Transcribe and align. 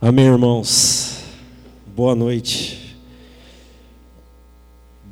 Amém, 0.00 0.26
irmãos. 0.26 1.24
Boa 1.84 2.14
noite. 2.14 2.94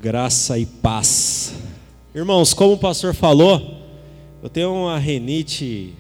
Graça 0.01 0.57
e 0.61 0.65
paz. 0.65 1.55
Irmãos, 2.15 2.55
como 2.55 2.75
o 2.75 2.79
pastor 2.79 3.13
falou, 3.13 3.81
eu 4.41 4.49
tenho 4.49 4.73
uma 4.73 4.97
renite. 4.97 5.93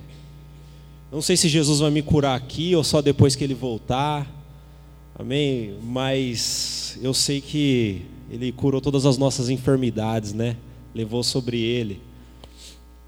Não 1.10 1.20
sei 1.20 1.36
se 1.36 1.48
Jesus 1.48 1.80
vai 1.80 1.90
me 1.90 2.00
curar 2.00 2.36
aqui 2.36 2.76
ou 2.76 2.84
só 2.84 3.02
depois 3.02 3.34
que 3.34 3.42
ele 3.42 3.54
voltar. 3.54 4.24
Amém? 5.18 5.76
Mas 5.82 6.96
eu 7.02 7.12
sei 7.12 7.40
que 7.40 8.02
ele 8.30 8.52
curou 8.52 8.80
todas 8.80 9.04
as 9.04 9.18
nossas 9.18 9.50
enfermidades, 9.50 10.32
né? 10.32 10.56
Levou 10.94 11.24
sobre 11.24 11.60
ele. 11.60 12.00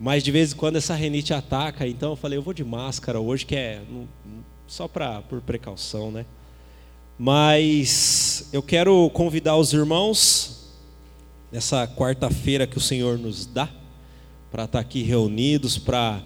Mas 0.00 0.24
de 0.24 0.32
vez 0.32 0.52
em 0.52 0.56
quando 0.56 0.74
essa 0.74 0.96
renite 0.96 1.32
ataca, 1.32 1.86
então 1.86 2.10
eu 2.10 2.16
falei, 2.16 2.36
eu 2.36 2.42
vou 2.42 2.52
de 2.52 2.64
máscara 2.64 3.20
hoje, 3.20 3.46
que 3.46 3.54
é 3.54 3.80
só 4.68 4.86
para 4.86 5.22
por 5.22 5.40
precaução, 5.40 6.12
né? 6.12 6.26
Mas 7.18 8.48
eu 8.52 8.62
quero 8.62 9.10
convidar 9.10 9.56
os 9.56 9.72
irmãos 9.72 10.76
nessa 11.50 11.88
quarta-feira 11.88 12.66
que 12.66 12.78
o 12.78 12.80
Senhor 12.80 13.18
nos 13.18 13.46
dá 13.46 13.68
para 14.52 14.64
estar 14.64 14.78
tá 14.78 14.80
aqui 14.80 15.02
reunidos, 15.02 15.78
para 15.78 16.22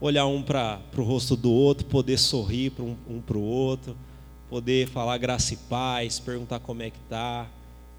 olhar 0.00 0.26
um 0.26 0.42
para 0.42 0.80
o 0.96 1.02
rosto 1.02 1.36
do 1.36 1.50
outro, 1.50 1.84
poder 1.86 2.18
sorrir 2.18 2.70
para 2.70 2.84
um, 2.84 2.96
um 3.08 3.20
para 3.20 3.36
o 3.36 3.42
outro, 3.42 3.96
poder 4.48 4.88
falar 4.88 5.18
graça 5.18 5.52
e 5.52 5.56
paz, 5.56 6.18
perguntar 6.18 6.60
como 6.60 6.82
é 6.82 6.90
que 6.90 7.00
tá. 7.00 7.46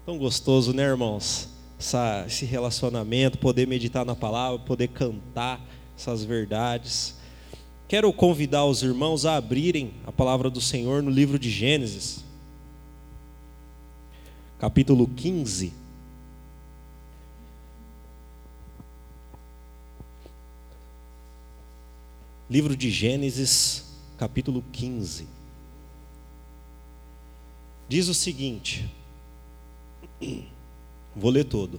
Tão 0.04 0.18
gostoso, 0.18 0.72
né, 0.72 0.82
irmãos? 0.82 1.48
Essa, 1.78 2.24
esse 2.26 2.44
relacionamento, 2.44 3.38
poder 3.38 3.68
meditar 3.68 4.04
na 4.04 4.16
palavra, 4.16 4.58
poder 4.58 4.88
cantar 4.88 5.60
essas 5.96 6.24
verdades. 6.24 7.21
Quero 7.92 8.10
convidar 8.10 8.64
os 8.64 8.82
irmãos 8.82 9.26
a 9.26 9.36
abrirem 9.36 9.92
a 10.06 10.10
palavra 10.10 10.48
do 10.48 10.62
Senhor 10.62 11.02
no 11.02 11.10
livro 11.10 11.38
de 11.38 11.50
Gênesis, 11.50 12.24
capítulo 14.58 15.06
15. 15.06 15.74
Livro 22.48 22.74
de 22.74 22.90
Gênesis, 22.90 23.84
capítulo 24.16 24.64
15. 24.72 25.28
Diz 27.90 28.08
o 28.08 28.14
seguinte: 28.14 28.90
Vou 31.14 31.30
ler 31.30 31.44
todo. 31.44 31.78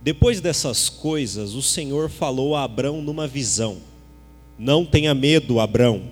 Depois 0.00 0.40
dessas 0.40 0.88
coisas, 0.88 1.52
o 1.52 1.60
Senhor 1.60 2.08
falou 2.08 2.56
a 2.56 2.64
Abrão 2.64 3.02
numa 3.02 3.28
visão 3.28 3.89
não 4.60 4.84
tenha 4.84 5.14
medo, 5.14 5.58
Abrão. 5.58 6.02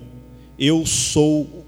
Eu 0.57 0.83
sou 0.83 1.67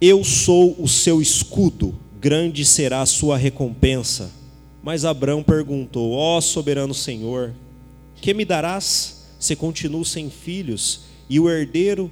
eu 0.00 0.22
sou 0.22 0.76
o 0.78 0.86
seu 0.86 1.20
escudo, 1.20 1.92
grande 2.20 2.64
será 2.64 3.02
a 3.02 3.06
sua 3.06 3.36
recompensa. 3.36 4.30
Mas 4.80 5.04
Abrão 5.04 5.42
perguntou: 5.42 6.12
Ó 6.12 6.38
oh, 6.38 6.40
soberano 6.40 6.94
Senhor, 6.94 7.52
que 8.20 8.32
me 8.32 8.44
darás 8.44 9.26
se 9.40 9.56
continuo 9.56 10.04
sem 10.04 10.30
filhos 10.30 11.00
e 11.28 11.40
o 11.40 11.50
herdeiro 11.50 12.08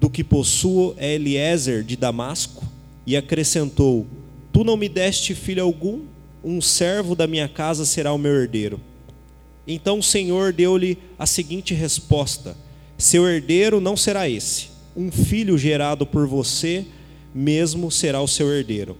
do 0.00 0.08
que 0.08 0.24
possuo 0.24 0.94
é 0.96 1.12
Eliezer 1.12 1.84
de 1.84 1.96
Damasco? 1.96 2.64
E 3.06 3.14
acrescentou: 3.14 4.06
Tu 4.50 4.64
não 4.64 4.78
me 4.78 4.88
deste 4.88 5.34
filho 5.34 5.62
algum? 5.62 6.00
Um 6.42 6.62
servo 6.62 7.14
da 7.14 7.26
minha 7.26 7.46
casa 7.46 7.84
será 7.84 8.10
o 8.10 8.18
meu 8.18 8.34
herdeiro. 8.34 8.80
Então 9.66 9.98
o 9.98 10.02
Senhor 10.02 10.52
deu-lhe 10.52 10.98
a 11.18 11.26
seguinte 11.26 11.74
resposta: 11.74 12.56
Seu 12.98 13.28
herdeiro 13.28 13.80
não 13.80 13.96
será 13.96 14.28
esse, 14.28 14.68
um 14.96 15.10
filho 15.10 15.56
gerado 15.56 16.06
por 16.06 16.26
você 16.26 16.86
mesmo 17.34 17.90
será 17.90 18.20
o 18.20 18.28
seu 18.28 18.52
herdeiro. 18.52 18.96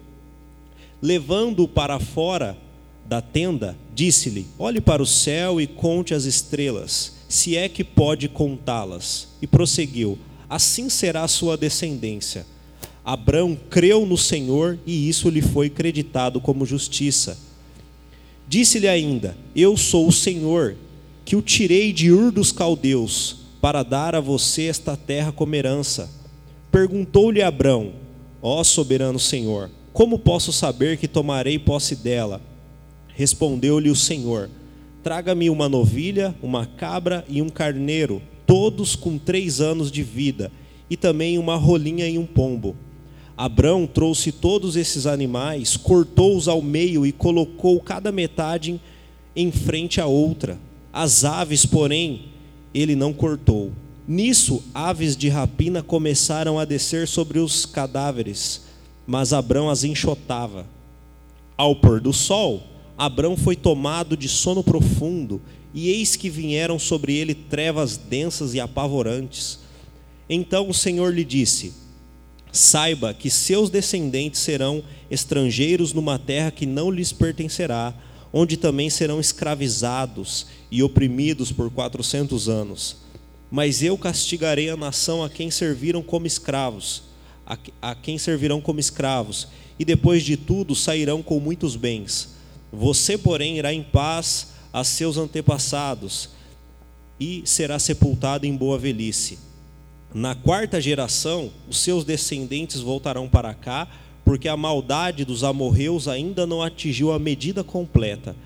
Levando-o 1.00 1.68
para 1.68 2.00
fora 2.00 2.58
da 3.06 3.20
tenda, 3.20 3.76
disse-lhe: 3.94 4.46
Olhe 4.58 4.80
para 4.80 5.02
o 5.02 5.06
céu 5.06 5.60
e 5.60 5.66
conte 5.66 6.14
as 6.14 6.24
estrelas, 6.24 7.14
se 7.28 7.56
é 7.56 7.68
que 7.68 7.84
pode 7.84 8.28
contá-las. 8.28 9.28
E 9.40 9.46
prosseguiu: 9.46 10.18
Assim 10.48 10.88
será 10.88 11.22
a 11.22 11.28
sua 11.28 11.56
descendência. 11.56 12.46
Abrão 13.04 13.56
creu 13.68 14.06
no 14.06 14.16
Senhor 14.16 14.78
e 14.86 15.08
isso 15.08 15.28
lhe 15.28 15.42
foi 15.42 15.68
creditado 15.68 16.40
como 16.40 16.64
justiça. 16.64 17.38
Disse-lhe 18.46 18.88
ainda: 18.88 19.36
Eu 19.54 19.76
sou 19.76 20.06
o 20.06 20.12
Senhor, 20.12 20.76
que 21.24 21.36
o 21.36 21.42
tirei 21.42 21.92
de 21.92 22.12
Ur 22.12 22.30
dos 22.30 22.52
caldeus, 22.52 23.36
para 23.60 23.82
dar 23.82 24.14
a 24.14 24.20
você 24.20 24.64
esta 24.64 24.96
terra 24.96 25.32
como 25.32 25.54
herança. 25.54 26.10
Perguntou-lhe 26.70 27.42
Abrão: 27.42 27.92
Ó 28.42 28.62
soberano 28.62 29.18
Senhor, 29.18 29.70
como 29.92 30.18
posso 30.18 30.52
saber 30.52 30.98
que 30.98 31.08
tomarei 31.08 31.58
posse 31.58 31.96
dela? 31.96 32.42
Respondeu-lhe 33.14 33.90
o 33.90 33.96
Senhor: 33.96 34.50
Traga-me 35.02 35.48
uma 35.48 35.68
novilha, 35.68 36.34
uma 36.42 36.66
cabra 36.66 37.24
e 37.28 37.40
um 37.40 37.48
carneiro, 37.48 38.20
todos 38.46 38.96
com 38.96 39.16
três 39.16 39.60
anos 39.60 39.90
de 39.90 40.02
vida, 40.02 40.50
e 40.90 40.96
também 40.96 41.38
uma 41.38 41.56
rolinha 41.56 42.08
e 42.08 42.18
um 42.18 42.26
pombo. 42.26 42.76
Abrão 43.36 43.86
trouxe 43.86 44.30
todos 44.30 44.76
esses 44.76 45.06
animais, 45.06 45.76
cortou-os 45.76 46.46
ao 46.46 46.62
meio 46.62 47.04
e 47.04 47.10
colocou 47.10 47.80
cada 47.80 48.12
metade 48.12 48.80
em 49.34 49.50
frente 49.50 50.00
à 50.00 50.06
outra. 50.06 50.58
As 50.92 51.24
aves, 51.24 51.66
porém, 51.66 52.26
ele 52.72 52.94
não 52.94 53.12
cortou. 53.12 53.72
Nisso, 54.06 54.62
aves 54.72 55.16
de 55.16 55.28
rapina 55.28 55.82
começaram 55.82 56.58
a 56.58 56.64
descer 56.64 57.08
sobre 57.08 57.40
os 57.40 57.66
cadáveres, 57.66 58.62
mas 59.04 59.32
Abrão 59.32 59.68
as 59.68 59.82
enxotava. 59.82 60.66
Ao 61.56 61.74
pôr 61.74 62.00
do 62.00 62.12
sol, 62.12 62.62
Abrão 62.96 63.36
foi 63.36 63.56
tomado 63.56 64.16
de 64.16 64.28
sono 64.28 64.62
profundo, 64.62 65.40
e 65.72 65.88
eis 65.88 66.14
que 66.14 66.30
vieram 66.30 66.78
sobre 66.78 67.16
ele 67.16 67.34
trevas 67.34 67.96
densas 67.96 68.54
e 68.54 68.60
apavorantes. 68.60 69.58
Então 70.28 70.68
o 70.68 70.74
Senhor 70.74 71.12
lhe 71.12 71.24
disse: 71.24 71.72
Saiba 72.54 73.12
que 73.12 73.28
seus 73.28 73.68
descendentes 73.68 74.38
serão 74.38 74.84
estrangeiros 75.10 75.92
numa 75.92 76.20
terra 76.20 76.52
que 76.52 76.64
não 76.64 76.88
lhes 76.88 77.12
pertencerá, 77.12 77.92
onde 78.32 78.56
também 78.56 78.88
serão 78.88 79.18
escravizados 79.18 80.46
e 80.70 80.80
oprimidos 80.80 81.50
por 81.50 81.68
quatrocentos 81.68 82.48
anos. 82.48 82.98
Mas 83.50 83.82
eu 83.82 83.98
castigarei 83.98 84.70
a 84.70 84.76
nação 84.76 85.24
a 85.24 85.28
quem 85.28 85.50
serviram 85.50 86.00
como 86.00 86.28
escravos, 86.28 87.02
a, 87.44 87.58
a 87.82 87.92
quem 87.96 88.18
servirão 88.18 88.60
como 88.60 88.78
escravos, 88.78 89.48
e 89.76 89.84
depois 89.84 90.22
de 90.22 90.36
tudo 90.36 90.76
sairão 90.76 91.24
com 91.24 91.40
muitos 91.40 91.74
bens. 91.74 92.36
Você, 92.72 93.18
porém, 93.18 93.58
irá 93.58 93.74
em 93.74 93.82
paz 93.82 94.52
a 94.72 94.84
seus 94.84 95.16
antepassados 95.16 96.28
e 97.18 97.42
será 97.44 97.80
sepultado 97.80 98.46
em 98.46 98.56
boa 98.56 98.78
velhice. 98.78 99.40
Na 100.14 100.32
quarta 100.32 100.80
geração, 100.80 101.50
os 101.68 101.78
seus 101.78 102.04
descendentes 102.04 102.80
voltarão 102.80 103.28
para 103.28 103.52
cá, 103.52 103.88
porque 104.24 104.46
a 104.46 104.56
maldade 104.56 105.24
dos 105.24 105.42
amorreus 105.42 106.06
ainda 106.06 106.46
não 106.46 106.62
atingiu 106.62 107.10
a 107.10 107.18
medida 107.18 107.64
completa. 107.64 108.36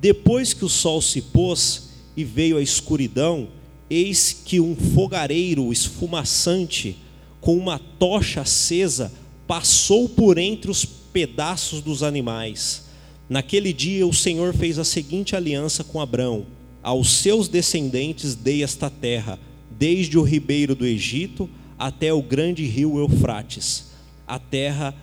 Depois 0.00 0.52
que 0.52 0.64
o 0.64 0.68
sol 0.68 1.00
se 1.00 1.22
pôs 1.22 1.90
e 2.16 2.24
veio 2.24 2.58
a 2.58 2.62
escuridão, 2.62 3.46
eis 3.88 4.32
que 4.44 4.58
um 4.58 4.74
fogareiro 4.74 5.72
esfumaçante, 5.72 6.98
com 7.40 7.56
uma 7.56 7.78
tocha 7.78 8.40
acesa, 8.40 9.12
passou 9.46 10.08
por 10.08 10.36
entre 10.36 10.68
os 10.68 10.84
pedaços 10.84 11.80
dos 11.80 12.02
animais. 12.02 12.86
Naquele 13.28 13.72
dia 13.72 14.04
o 14.04 14.12
Senhor 14.12 14.52
fez 14.52 14.80
a 14.80 14.84
seguinte 14.84 15.36
aliança 15.36 15.84
com 15.84 16.00
Abrão: 16.00 16.44
Aos 16.82 17.12
seus 17.18 17.46
descendentes 17.46 18.34
dei 18.34 18.64
esta 18.64 18.90
terra 18.90 19.38
desde 19.78 20.18
o 20.18 20.22
ribeiro 20.22 20.74
do 20.74 20.86
Egito 20.86 21.48
até 21.78 22.12
o 22.12 22.22
grande 22.22 22.64
rio 22.64 22.98
Eufrates, 22.98 23.92
a 24.26 24.38
terra 24.38 24.94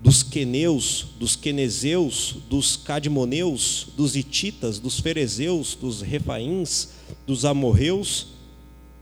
dos 0.00 0.22
queneus, 0.22 1.06
dos 1.18 1.36
quenezeus, 1.36 2.36
dos 2.48 2.76
cadmoneus, 2.76 3.88
dos 3.96 4.14
ititas, 4.16 4.78
dos 4.78 5.00
ferezeus, 5.00 5.74
dos 5.74 6.02
refaíns, 6.02 6.90
dos 7.26 7.44
amorreus, 7.44 8.28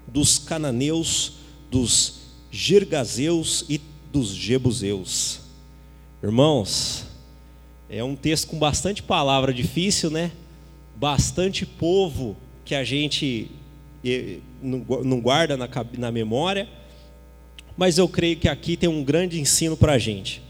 dos 0.06 0.38
cananeus, 0.38 1.32
dos 1.70 2.20
girgazeus 2.50 3.64
e 3.68 3.80
dos 4.12 4.28
jebuseus. 4.28 5.40
Irmãos, 6.22 7.04
é 7.88 8.02
um 8.04 8.14
texto 8.14 8.48
com 8.48 8.58
bastante 8.58 9.02
palavra 9.02 9.52
difícil, 9.52 10.10
né? 10.10 10.30
Bastante 10.96 11.66
povo 11.66 12.36
que 12.64 12.74
a 12.74 12.84
gente 12.84 13.50
não 14.62 15.20
guarda 15.20 15.56
na, 15.56 15.68
na 15.96 16.12
memória, 16.12 16.68
mas 17.76 17.98
eu 17.98 18.08
creio 18.08 18.36
que 18.36 18.48
aqui 18.48 18.76
tem 18.76 18.88
um 18.88 19.02
grande 19.02 19.40
ensino 19.40 19.76
para 19.76 19.94
a 19.94 19.98
gente. 19.98 20.42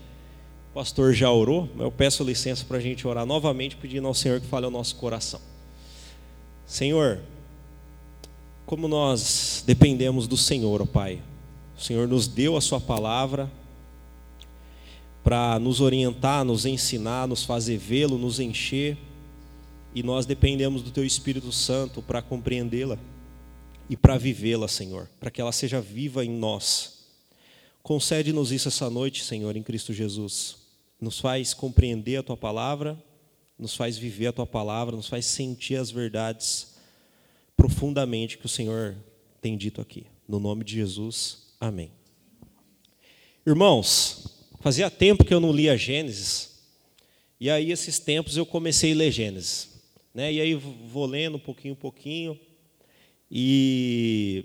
O 0.70 0.74
pastor 0.74 1.14
já 1.14 1.30
orou, 1.30 1.68
mas 1.74 1.84
eu 1.84 1.92
peço 1.92 2.24
licença 2.24 2.64
para 2.64 2.78
a 2.78 2.80
gente 2.80 3.06
orar 3.06 3.24
novamente, 3.24 3.76
pedindo 3.76 4.06
ao 4.08 4.14
Senhor 4.14 4.40
que 4.40 4.46
fale 4.46 4.64
ao 4.64 4.70
nosso 4.70 4.96
coração. 4.96 5.40
Senhor, 6.66 7.20
como 8.66 8.88
nós 8.88 9.62
dependemos 9.66 10.26
do 10.26 10.36
Senhor, 10.36 10.82
ó 10.82 10.86
Pai, 10.86 11.22
O 11.76 11.80
Senhor 11.80 12.08
nos 12.08 12.26
deu 12.26 12.56
a 12.56 12.60
Sua 12.60 12.80
palavra 12.80 13.50
para 15.22 15.58
nos 15.58 15.80
orientar, 15.80 16.44
nos 16.44 16.66
ensinar, 16.66 17.28
nos 17.28 17.44
fazer 17.44 17.78
vê-lo, 17.78 18.18
nos 18.18 18.40
encher, 18.40 18.96
e 19.94 20.02
nós 20.02 20.26
dependemos 20.26 20.82
do 20.82 20.90
Teu 20.90 21.04
Espírito 21.04 21.52
Santo 21.52 22.02
para 22.02 22.20
compreendê-la 22.20 22.98
e 23.88 23.96
para 23.96 24.16
vivê-la, 24.16 24.68
Senhor, 24.68 25.08
para 25.20 25.30
que 25.30 25.40
ela 25.40 25.52
seja 25.52 25.80
viva 25.80 26.24
em 26.24 26.30
nós. 26.30 27.04
Concede-nos 27.82 28.50
isso 28.50 28.68
essa 28.68 28.88
noite, 28.88 29.22
Senhor, 29.22 29.56
em 29.56 29.62
Cristo 29.62 29.92
Jesus. 29.92 30.56
Nos 31.00 31.20
faz 31.20 31.52
compreender 31.52 32.16
a 32.16 32.22
tua 32.22 32.36
palavra, 32.36 32.98
nos 33.58 33.76
faz 33.76 33.98
viver 33.98 34.28
a 34.28 34.32
tua 34.32 34.46
palavra, 34.46 34.96
nos 34.96 35.08
faz 35.08 35.26
sentir 35.26 35.76
as 35.76 35.90
verdades 35.90 36.74
profundamente 37.56 38.38
que 38.38 38.46
o 38.46 38.48
Senhor 38.48 38.96
tem 39.40 39.56
dito 39.56 39.80
aqui. 39.80 40.06
No 40.26 40.40
nome 40.40 40.64
de 40.64 40.74
Jesus, 40.74 41.54
amém. 41.60 41.90
Irmãos, 43.46 44.26
fazia 44.60 44.90
tempo 44.90 45.24
que 45.24 45.34
eu 45.34 45.40
não 45.40 45.52
lia 45.52 45.76
Gênesis, 45.76 46.54
e 47.38 47.50
aí 47.50 47.70
esses 47.70 47.98
tempos 47.98 48.38
eu 48.38 48.46
comecei 48.46 48.92
a 48.92 48.96
ler 48.96 49.12
Gênesis. 49.12 49.68
Né? 50.14 50.32
E 50.32 50.40
aí 50.40 50.54
vou 50.54 51.04
lendo 51.04 51.36
um 51.36 51.40
pouquinho, 51.40 51.74
um 51.74 51.76
pouquinho. 51.76 52.40
E 53.30 54.44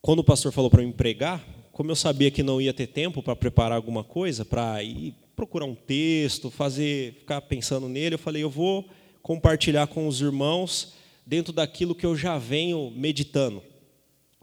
quando 0.00 0.20
o 0.20 0.24
pastor 0.24 0.52
falou 0.52 0.70
para 0.70 0.82
eu 0.82 0.92
pregar, 0.92 1.44
como 1.72 1.90
eu 1.90 1.96
sabia 1.96 2.30
que 2.30 2.42
não 2.42 2.60
ia 2.60 2.74
ter 2.74 2.86
tempo 2.86 3.22
para 3.22 3.36
preparar 3.36 3.76
alguma 3.76 4.04
coisa, 4.04 4.44
para 4.44 4.82
ir 4.82 5.14
procurar 5.36 5.64
um 5.64 5.74
texto, 5.74 6.50
fazer, 6.50 7.14
ficar 7.14 7.40
pensando 7.40 7.88
nele, 7.88 8.14
eu 8.14 8.18
falei, 8.18 8.42
eu 8.42 8.50
vou 8.50 8.88
compartilhar 9.22 9.86
com 9.86 10.06
os 10.06 10.20
irmãos 10.20 10.94
dentro 11.24 11.52
daquilo 11.52 11.94
que 11.94 12.04
eu 12.04 12.16
já 12.16 12.36
venho 12.36 12.90
meditando, 12.94 13.62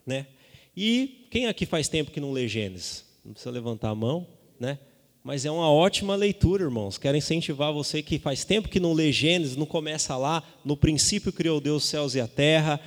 né? 0.05 0.27
E 0.75 1.27
quem 1.29 1.47
aqui 1.47 1.65
faz 1.65 1.87
tempo 1.87 2.11
que 2.11 2.19
não 2.19 2.31
lê 2.31 2.47
Gênesis? 2.47 3.05
Não 3.25 3.33
precisa 3.33 3.51
levantar 3.51 3.89
a 3.89 3.95
mão, 3.95 4.27
né? 4.59 4.79
Mas 5.27 5.44
é 5.44 5.51
uma 5.51 5.69
ótima 5.69 6.15
leitura, 6.15 6.63
irmãos. 6.63 6.97
Quero 6.97 7.18
incentivar 7.18 7.74
você 7.74 8.01
que 8.01 8.18
faz 8.18 8.45
tempo 8.45 8.69
que 8.69 8.79
não 8.79 8.94
lê 8.94 9.12
Gênesis, 9.12 9.57
não 9.57 9.65
começa 9.65 10.15
lá, 10.15 10.41
no 10.63 10.77
princípio 10.77 11.33
criou 11.33 11.59
Deus 11.59 11.83
os 11.83 11.89
céus 11.89 12.15
e 12.15 12.21
a 12.21 12.27
terra, 12.29 12.79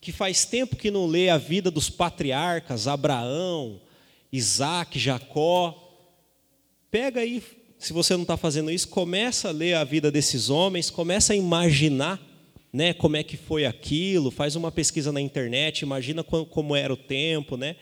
que 0.00 0.12
faz 0.12 0.44
tempo 0.44 0.76
que 0.76 0.88
não 0.88 1.08
lê 1.08 1.28
a 1.28 1.36
vida 1.36 1.68
dos 1.68 1.90
patriarcas, 1.90 2.86
Abraão, 2.86 3.80
Isaac, 4.32 5.00
Jacó. 5.00 5.98
Pega 6.92 7.22
aí, 7.22 7.42
se 7.76 7.92
você 7.92 8.14
não 8.14 8.22
está 8.22 8.36
fazendo 8.36 8.70
isso, 8.70 8.86
começa 8.86 9.48
a 9.48 9.50
ler 9.50 9.74
a 9.74 9.82
vida 9.82 10.12
desses 10.12 10.48
homens, 10.48 10.90
começa 10.90 11.32
a 11.32 11.36
imaginar 11.36 12.24
né, 12.72 12.94
como 12.94 13.16
é 13.16 13.24
que 13.24 13.36
foi 13.36 13.66
aquilo, 13.66 14.30
faz 14.30 14.54
uma 14.54 14.70
pesquisa 14.70 15.10
na 15.10 15.20
internet, 15.20 15.80
imagina 15.80 16.22
como 16.22 16.76
era 16.76 16.92
o 16.92 16.96
tempo, 16.96 17.56
né, 17.56 17.74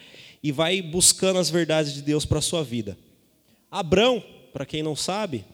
e 0.43 0.51
vai 0.51 0.81
buscando 0.81 1.39
as 1.39 1.51
verdades 1.51 1.93
de 1.93 2.01
Deus 2.01 2.25
para 2.25 2.39
a 2.39 2.41
sua 2.41 2.65
vida. 2.65 2.97
Abrão, 3.71 4.23
para 4.53 4.67
quem 4.67 4.83
não 4.83 4.97
sabe, 4.97 5.45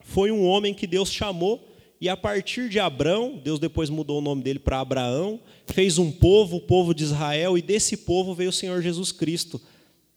foi 0.00 0.30
um 0.30 0.44
homem 0.46 0.74
que 0.74 0.86
Deus 0.86 1.12
chamou, 1.12 1.66
e 2.00 2.08
a 2.08 2.16
partir 2.16 2.68
de 2.68 2.78
Abrão, 2.78 3.40
Deus 3.42 3.58
depois 3.58 3.90
mudou 3.90 4.18
o 4.18 4.22
nome 4.22 4.42
dele 4.42 4.58
para 4.58 4.80
Abraão, 4.80 5.40
fez 5.66 5.98
um 5.98 6.12
povo, 6.12 6.56
o 6.56 6.60
povo 6.60 6.94
de 6.94 7.04
Israel, 7.04 7.58
e 7.58 7.62
desse 7.62 7.96
povo 7.96 8.34
veio 8.34 8.50
o 8.50 8.52
Senhor 8.52 8.80
Jesus 8.80 9.10
Cristo, 9.10 9.60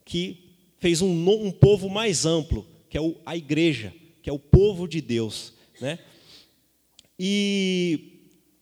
que 0.06 0.52
fez 0.78 1.02
um, 1.02 1.30
um 1.30 1.52
povo 1.52 1.90
mais 1.90 2.26
amplo, 2.26 2.66
que 2.90 2.98
é 2.98 3.02
a 3.26 3.36
igreja, 3.36 3.94
que 4.22 4.30
é 4.30 4.34
o 4.34 4.40
povo 4.40 4.88
de 4.88 5.02
Deus. 5.02 5.54
Né? 5.80 6.00
E 7.18 8.12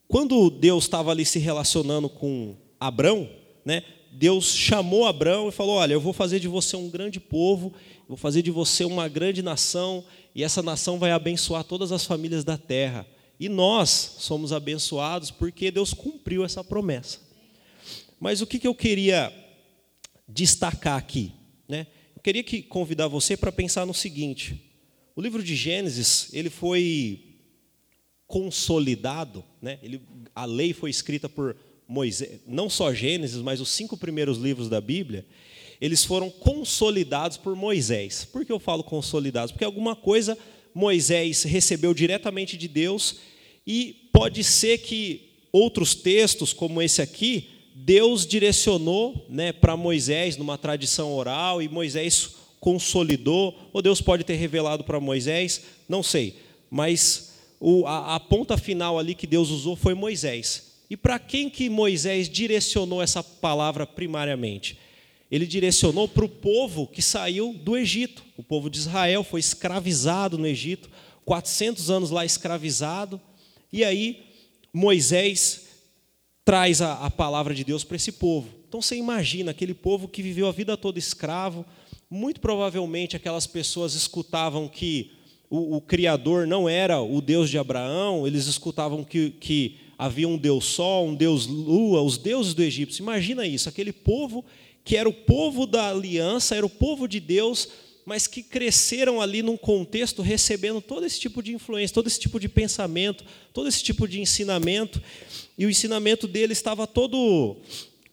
quando 0.07 0.50
Deus 0.50 0.86
estava 0.86 1.12
ali 1.12 1.25
se 1.25 1.39
relacionando 1.39 2.10
com 2.10 2.56
Abrão, 2.80 3.30
né, 3.66 3.83
Deus 4.12 4.56
chamou 4.56 5.06
Abraão 5.06 5.50
e 5.50 5.51
falou: 5.51 5.75
Olha, 5.75 5.94
eu 5.94 6.01
vou 6.01 6.13
fazer 6.13 6.39
de 6.39 6.48
você 6.48 6.75
um 6.75 6.89
grande 6.89 7.19
povo, 7.19 7.74
vou 8.10 8.18
fazer 8.18 8.42
de 8.42 8.50
você 8.50 8.84
uma 8.84 9.08
grande 9.08 9.44
nação, 9.44 10.04
e 10.34 10.44
essa 10.44 10.64
nação 10.64 10.98
vai 10.98 11.12
abençoar 11.12 11.64
todas 11.64 11.92
as 11.92 12.06
famílias 12.06 12.44
da 12.44 12.58
terra. 12.58 13.06
E 13.40 13.48
nós 13.48 14.16
somos 14.18 14.52
abençoados 14.52 15.30
porque 15.30 15.70
Deus 15.70 15.94
cumpriu 15.94 16.44
essa 16.44 16.64
promessa. 16.64 17.20
Mas 18.20 18.42
o 18.42 18.48
que, 18.48 18.68
eu 18.68 18.74
queria 18.74 19.32
destacar 20.28 20.98
aqui? 20.98 21.32
Né? 21.68 21.86
Eu 22.16 22.22
queria 22.24 22.44
que 22.44 22.64
convidar 22.64 23.08
você 23.08 23.38
para 23.38 23.52
pensar 23.52 23.86
no 23.86 23.94
seguinte: 23.94 24.60
o 25.16 25.22
livro 25.22 25.44
de 25.44 25.56
Gênesis 25.56 26.30
ele 26.34 26.50
foi 26.50 27.38
consolidado, 28.26 29.44
né? 29.62 29.78
ele, 29.84 30.02
a 30.34 30.46
lei 30.46 30.74
foi 30.74 30.90
escrita 30.90 31.30
por 31.30 31.56
Moisés, 31.88 32.42
não 32.48 32.70
só 32.70 32.92
Gênesis, 32.92 33.42
mas 33.42 33.62
os 33.62 33.70
cinco 33.70 33.96
primeiros 33.96 34.40
livros 34.40 34.68
da 34.68 34.82
Bíblia, 34.82 35.26
eles 35.80 36.04
foram 36.04 36.30
consolidados 36.30 37.38
por 37.38 37.56
Moisés. 37.56 38.26
Por 38.26 38.46
que 38.46 38.52
eu 38.52 38.60
falo 38.60 38.84
consolidados? 38.84 39.52
Porque 39.52 39.66
alguma 39.66 39.96
coisa 39.96 40.38
Moisés 40.74 41.44
recebeu 41.44 41.94
diretamente 41.94 42.58
de 42.58 42.68
Deus 42.68 43.18
e 43.66 44.10
pode 44.12 44.44
ser 44.44 44.80
que 44.80 45.30
outros 45.52 45.96
textos, 45.96 46.54
como 46.54 46.81
esse 46.81 47.02
aqui, 47.02 47.50
Deus 47.74 48.26
direcionou 48.26 49.26
né, 49.30 49.52
para 49.52 49.78
Moisés 49.78 50.38
numa 50.38 50.58
tradição 50.58 51.14
oral 51.14 51.62
e 51.62 51.70
Moisés 51.70 52.36
consolidou, 52.60 53.58
ou 53.72 53.81
Deus 53.81 54.02
pode 54.02 54.24
ter 54.24 54.36
revelado 54.36 54.84
para 54.84 55.00
Moisés, 55.00 55.64
não 55.88 56.04
sei, 56.04 56.36
mas 56.70 57.40
o, 57.60 57.86
a, 57.88 58.16
a 58.16 58.20
ponta 58.20 58.58
final 58.58 59.00
ali 59.00 59.16
que 59.16 59.26
Deus 59.26 59.50
usou 59.50 59.78
foi 59.78 59.94
Moisés. 59.94 60.70
E 60.90 60.98
para 60.98 61.20
quem 61.20 61.50
que 61.50 61.70
Moisés 61.70 62.28
direcionou 62.28 63.02
essa 63.02 63.24
palavra 63.24 63.88
primariamente? 63.88 64.78
Ele 65.31 65.46
direcionou 65.46 66.08
para 66.08 66.26
o 66.26 66.30
povo 66.30 66.88
que 66.88 67.02
saiu 67.02 67.54
do 67.54 67.78
Egito. 67.78 68.24
O 68.36 68.44
povo 68.44 68.70
de 68.70 68.80
Israel 68.80 69.24
foi 69.24 69.40
escravizado 69.40 70.38
no 70.38 70.48
Egito, 70.48 70.90
400 71.24 71.92
anos 71.92 72.10
lá 72.10 72.26
escravizado. 72.26 73.22
E 73.72 73.84
aí 73.84 74.24
Moisés 74.74 75.68
traz 76.44 76.81
a, 76.81 77.06
a 77.06 77.12
palavra 77.12 77.54
de 77.54 77.64
Deus 77.64 77.84
para 77.84 77.96
esse 77.96 78.14
povo. 78.14 78.50
Então 78.68 78.81
você 78.81 78.96
imagina 78.96 79.52
aquele 79.52 79.74
povo 79.74 80.08
que 80.08 80.22
viveu 80.22 80.48
a 80.48 80.52
vida 80.52 80.76
toda 80.76 80.98
escravo. 80.98 81.64
Muito 82.10 82.40
provavelmente 82.40 83.16
aquelas 83.16 83.46
pessoas 83.46 83.94
escutavam 83.94 84.68
que 84.68 85.12
o, 85.50 85.78
o 85.78 85.81
Criador 85.81 86.48
não 86.48 86.68
era 86.68 87.02
o 87.02 87.22
Deus 87.22 87.50
de 87.50 87.58
Abraão, 87.58 88.26
eles 88.26 88.46
escutavam 88.46 89.04
que, 89.04 89.31
que 89.31 89.78
havia 89.98 90.28
um 90.28 90.38
deus 90.38 90.66
sol, 90.66 91.08
um 91.08 91.16
deus 91.16 91.46
lua, 91.46 92.02
os 92.02 92.18
deuses 92.18 92.54
do 92.54 92.64
Egito. 92.64 92.98
Imagina 92.98 93.46
isso, 93.46 93.68
aquele 93.68 93.92
povo 93.92 94.46
que 94.84 94.96
era 94.96 95.08
o 95.08 95.14
povo 95.14 95.66
da 95.66 95.90
aliança, 95.90 96.56
era 96.56 96.66
o 96.66 96.70
povo 96.70 97.08
de 97.08 97.20
Deus, 97.20 97.69
mas 98.06 98.26
que 98.26 98.42
cresceram 98.42 99.21
ali 99.21 99.44
num 99.44 99.57
contexto 99.57 100.21
recebendo 100.21 100.81
todo 100.81 101.06
esse 101.06 101.19
tipo 101.19 101.44
de 101.44 101.54
influência, 101.54 101.94
todo 101.94 102.07
esse 102.07 102.19
tipo 102.19 102.40
de 102.40 102.50
pensamento, 102.50 103.24
todo 103.54 103.68
esse 103.68 103.83
tipo 103.83 104.07
de 104.07 104.19
ensinamento, 104.19 105.02
e 105.57 105.66
o 105.66 105.69
ensinamento 105.69 106.28
dele 106.28 106.54
estava 106.54 106.88
todo 106.88 107.57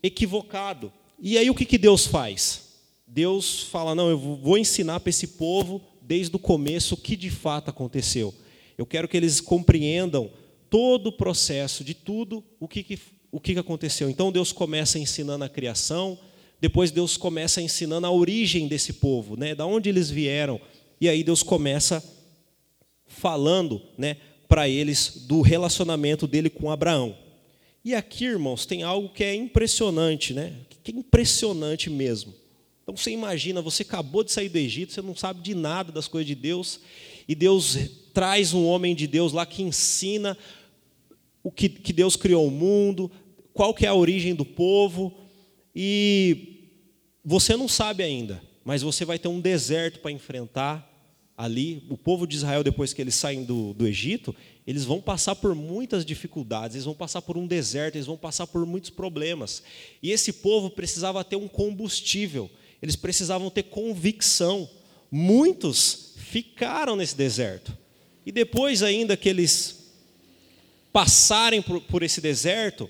equivocado. 0.03 0.93
E 1.19 1.37
aí 1.37 1.49
o 1.49 1.55
que, 1.55 1.65
que 1.65 1.77
Deus 1.77 2.05
faz? 2.05 2.67
Deus 3.07 3.61
fala: 3.61 3.95
não, 3.95 4.09
eu 4.09 4.19
vou 4.19 4.57
ensinar 4.57 4.99
para 4.99 5.09
esse 5.09 5.27
povo 5.27 5.81
desde 6.01 6.35
o 6.35 6.39
começo 6.39 6.93
o 6.93 6.97
que 6.97 7.15
de 7.15 7.29
fato 7.29 7.69
aconteceu. 7.69 8.33
Eu 8.77 8.85
quero 8.85 9.07
que 9.07 9.17
eles 9.17 9.41
compreendam 9.41 10.29
todo 10.69 11.07
o 11.07 11.11
processo 11.11 11.83
de 11.83 11.93
tudo 11.93 12.43
o 12.59 12.67
que, 12.67 12.83
que, 12.83 12.99
o 13.31 13.39
que 13.39 13.57
aconteceu. 13.57 14.09
Então 14.09 14.31
Deus 14.31 14.51
começa 14.51 14.99
ensinando 14.99 15.43
a 15.43 15.49
criação, 15.49 16.19
depois 16.59 16.91
Deus 16.91 17.17
começa 17.17 17.61
ensinando 17.61 18.07
a 18.07 18.11
origem 18.11 18.67
desse 18.67 18.93
povo, 18.93 19.37
né, 19.37 19.53
da 19.53 19.65
onde 19.65 19.89
eles 19.89 20.09
vieram, 20.09 20.59
e 20.99 21.07
aí 21.07 21.23
Deus 21.23 21.43
começa 21.43 22.03
falando, 23.05 23.81
né, 23.97 24.17
para 24.47 24.67
eles 24.67 25.25
do 25.27 25.41
relacionamento 25.41 26.25
dele 26.25 26.49
com 26.49 26.71
Abraão. 26.71 27.15
E 27.83 27.93
aqui, 27.93 28.25
irmãos, 28.25 28.65
tem 28.65 28.83
algo 28.83 29.09
que 29.09 29.23
é 29.23 29.33
impressionante, 29.33 30.33
né? 30.33 30.53
Que 30.83 30.91
é 30.91 30.95
impressionante 30.95 31.89
mesmo. 31.89 32.33
Então 32.83 32.95
você 32.95 33.11
imagina, 33.11 33.61
você 33.61 33.83
acabou 33.83 34.23
de 34.23 34.31
sair 34.31 34.49
do 34.49 34.57
Egito, 34.57 34.93
você 34.93 35.01
não 35.01 35.15
sabe 35.15 35.41
de 35.41 35.53
nada 35.53 35.91
das 35.91 36.07
coisas 36.07 36.27
de 36.27 36.35
Deus, 36.35 36.79
e 37.27 37.35
Deus 37.35 37.77
traz 38.13 38.53
um 38.53 38.65
homem 38.65 38.95
de 38.95 39.07
Deus 39.07 39.33
lá 39.33 39.45
que 39.45 39.61
ensina 39.61 40.37
o 41.43 41.51
que, 41.51 41.69
que 41.69 41.93
Deus 41.93 42.15
criou 42.15 42.47
o 42.47 42.51
mundo, 42.51 43.11
qual 43.53 43.73
que 43.73 43.85
é 43.85 43.89
a 43.89 43.93
origem 43.93 44.33
do 44.35 44.45
povo, 44.45 45.13
e 45.79 46.71
você 47.23 47.55
não 47.55 47.67
sabe 47.67 48.01
ainda, 48.01 48.41
mas 48.65 48.81
você 48.81 49.05
vai 49.05 49.19
ter 49.19 49.27
um 49.27 49.39
deserto 49.39 49.99
para 49.99 50.09
enfrentar 50.09 50.91
ali. 51.37 51.85
O 51.87 51.95
povo 51.95 52.25
de 52.25 52.35
Israel, 52.35 52.63
depois 52.63 52.93
que 52.93 53.01
eles 53.01 53.13
saem 53.13 53.43
do, 53.43 53.75
do 53.75 53.85
Egito, 53.85 54.35
eles 54.65 54.83
vão 54.83 54.99
passar 54.99 55.35
por 55.35 55.53
muitas 55.53 56.03
dificuldades, 56.03 56.73
eles 56.73 56.85
vão 56.85 56.95
passar 56.95 57.21
por 57.21 57.37
um 57.37 57.45
deserto, 57.45 57.95
eles 57.95 58.07
vão 58.07 58.17
passar 58.17 58.47
por 58.47 58.65
muitos 58.65 58.89
problemas. 58.89 59.61
E 60.01 60.09
esse 60.09 60.33
povo 60.33 60.71
precisava 60.71 61.23
ter 61.23 61.35
um 61.35 61.47
combustível, 61.47 62.49
eles 62.81 62.95
precisavam 62.95 63.51
ter 63.51 63.63
convicção. 63.63 64.67
Muitos 65.11 66.15
ficaram 66.17 66.95
nesse 66.95 67.15
deserto. 67.15 67.77
E 68.25 68.31
depois 68.31 68.81
ainda 68.81 69.15
que 69.15 69.29
eles 69.29 69.91
passarem 70.91 71.61
por, 71.61 71.79
por 71.81 72.01
esse 72.01 72.19
deserto, 72.19 72.89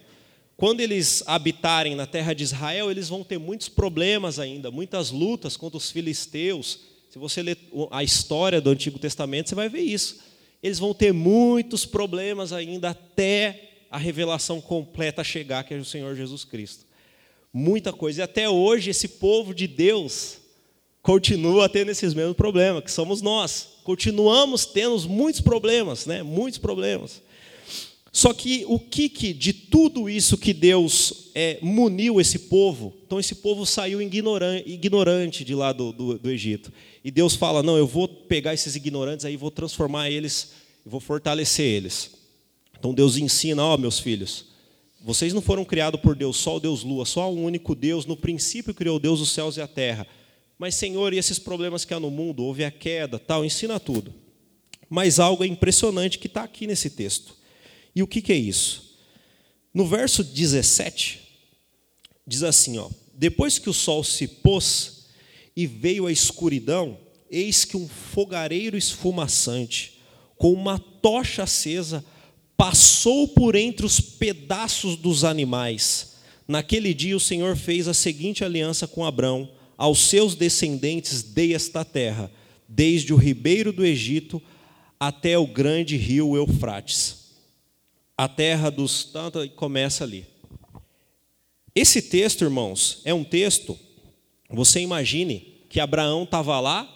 quando 0.58 0.82
eles 0.82 1.24
habitarem 1.28 1.96
na 1.96 2.08
terra 2.08 2.34
de 2.34 2.44
Israel, 2.44 2.90
eles 2.90 3.08
vão 3.08 3.24
ter 3.24 3.38
muitos 3.38 3.70
problemas 3.70 4.40
ainda, 4.40 4.72
muitas 4.72 5.12
lutas 5.12 5.56
contra 5.56 5.78
os 5.78 5.92
filisteus. 5.92 6.80
Se 7.12 7.20
você 7.20 7.44
ler 7.44 7.60
a 7.92 8.04
história 8.04 8.60
do 8.60 8.72
Antigo 8.72 8.98
Testamento, 8.98 9.50
você 9.50 9.56
vai 9.56 9.70
ver 9.70 9.82
isso. 9.82 10.20
Eles 10.62 10.80
vão 10.80 10.96
ter 10.96 11.14
muitos 11.14 11.86
problemas 11.86 12.52
ainda 12.52 12.90
até 12.90 13.70
a 13.92 14.00
revelação 14.00 14.60
completa 14.60 15.24
chegar, 15.24 15.64
que 15.64 15.76
é 15.76 15.78
o 15.78 15.86
Senhor 15.86 16.16
Jesus 16.16 16.44
Cristo. 16.44 16.86
Muita 17.54 17.94
coisa. 17.94 18.22
E 18.22 18.24
até 18.24 18.50
hoje, 18.50 18.90
esse 18.90 19.08
povo 19.08 19.54
de 19.54 19.68
Deus 19.68 20.40
continua 21.04 21.70
tendo 21.70 21.92
esses 21.92 22.16
mesmos 22.16 22.36
problemas, 22.36 22.84
que 22.84 22.92
somos 22.92 23.22
nós. 23.22 23.78
Continuamos 23.84 24.66
tendo 24.66 25.00
muitos 25.08 25.40
problemas, 25.40 26.08
né? 26.08 26.24
Muitos 26.24 26.58
problemas. 26.58 27.22
Só 28.12 28.34
que 28.34 28.64
o 28.68 28.80
que, 28.80 29.10
que 29.10 29.34
de 29.34 29.54
tudo 29.54 30.10
isso 30.10 30.38
que 30.38 30.54
Deus 30.54 31.30
é, 31.36 31.60
muniu 31.62 32.20
esse 32.20 32.40
povo, 32.40 32.94
então 33.06 33.20
esse 33.20 33.36
povo 33.36 33.66
saiu 33.66 34.02
ignorante, 34.02 35.44
de 35.44 35.54
lá 35.54 35.72
do, 35.72 35.92
do, 35.92 36.18
do, 36.18 36.32
Egito. 36.32 36.72
E 37.04 37.12
Deus 37.12 37.36
fala: 37.36 37.62
não, 37.62 37.78
eu 37.78 37.86
vou 37.86 38.08
pegar 38.08 38.54
esses 38.54 38.76
ignorantes 38.76 39.26
aí, 39.26 39.38
vou 39.38 39.52
transformar 39.52 40.10
eles, 40.10 40.54
vou 40.86 41.00
fortalecer 41.00 41.66
eles. 41.66 42.12
Então 42.80 42.94
Deus 42.94 43.18
ensina: 43.18 43.64
ó, 43.64 43.76
oh, 43.76 43.78
meus 43.78 44.00
filhos, 44.00 44.46
vocês 45.00 45.34
não 45.34 45.42
foram 45.42 45.64
criados 45.64 46.02
por 46.02 46.16
Deus, 46.16 46.38
só 46.38 46.58
o 46.58 46.60
Deus 46.60 46.84
Lua, 46.84 47.06
só 47.06 47.32
um 47.32 47.44
único 47.44 47.76
Deus. 47.76 48.06
No 48.06 48.18
princípio 48.18 48.74
criou 48.74 49.00
Deus 49.00 49.22
os 49.22 49.30
céus 49.30 49.58
e 49.58 49.62
a 49.62 49.68
terra. 49.68 50.08
Mas, 50.58 50.76
Senhor, 50.76 51.14
e 51.14 51.18
esses 51.18 51.38
problemas 51.38 51.86
que 51.86 51.94
há 51.94 52.00
no 52.00 52.10
mundo, 52.10 52.44
houve 52.44 52.66
a 52.66 52.72
queda, 52.72 53.20
tal, 53.20 53.46
ensina 53.46 53.80
tudo. 53.80 54.14
Mas 54.90 55.20
algo 55.20 55.46
impressionante 55.46 56.18
que 56.18 56.28
está 56.28 56.44
aqui 56.44 56.66
nesse 56.66 56.90
texto. 56.90 57.37
E 57.98 58.04
o 58.04 58.06
que, 58.06 58.22
que 58.22 58.32
é 58.32 58.36
isso? 58.36 58.96
No 59.74 59.88
verso 59.88 60.24
17, 60.24 61.20
diz 62.28 62.44
assim: 62.44 62.78
ó, 62.78 62.88
Depois 63.12 63.58
que 63.58 63.72
o 63.72 63.74
sol 63.74 64.04
se 64.04 64.28
pôs 64.28 65.08
e 65.56 65.66
veio 65.66 66.06
a 66.06 66.12
escuridão, 66.12 67.00
eis 67.28 67.66
que 67.66 67.76
um 67.76 67.88
fogareiro 67.88 68.78
esfumaçante, 68.78 70.00
com 70.38 70.54
uma 70.54 70.78
tocha 70.78 71.42
acesa, 71.42 72.06
passou 72.56 73.30
por 73.30 73.56
entre 73.56 73.84
os 73.84 74.00
pedaços 74.00 74.96
dos 74.96 75.24
animais. 75.24 76.18
Naquele 76.48 76.94
dia 76.94 77.18
o 77.18 77.20
Senhor 77.20 77.58
fez 77.58 77.88
a 77.88 77.96
seguinte 77.96 78.46
aliança 78.46 78.88
com 78.88 79.04
Abrão: 79.06 79.50
aos 79.76 80.02
seus 80.02 80.36
descendentes 80.36 81.24
dei 81.24 81.56
esta 81.56 81.84
terra, 81.84 82.32
desde 82.70 83.12
o 83.12 83.18
ribeiro 83.18 83.74
do 83.74 83.84
Egito 83.84 84.40
até 85.00 85.36
o 85.36 85.48
grande 85.48 85.98
rio 85.98 86.36
Eufrates 86.36 87.26
a 88.18 88.28
terra 88.28 88.72
dos 88.72 89.04
tanto 89.04 89.44
e 89.44 89.50
começa 89.50 90.04
ali. 90.04 90.26
Esse 91.76 92.02
texto, 92.02 92.44
irmãos, 92.44 93.02
é 93.06 93.14
um 93.14 93.24
texto. 93.24 93.78
Você 94.50 94.80
imagine 94.80 95.54
que 95.70 95.80
Abraão 95.80 96.24
estava 96.24 96.60
lá. 96.60 96.92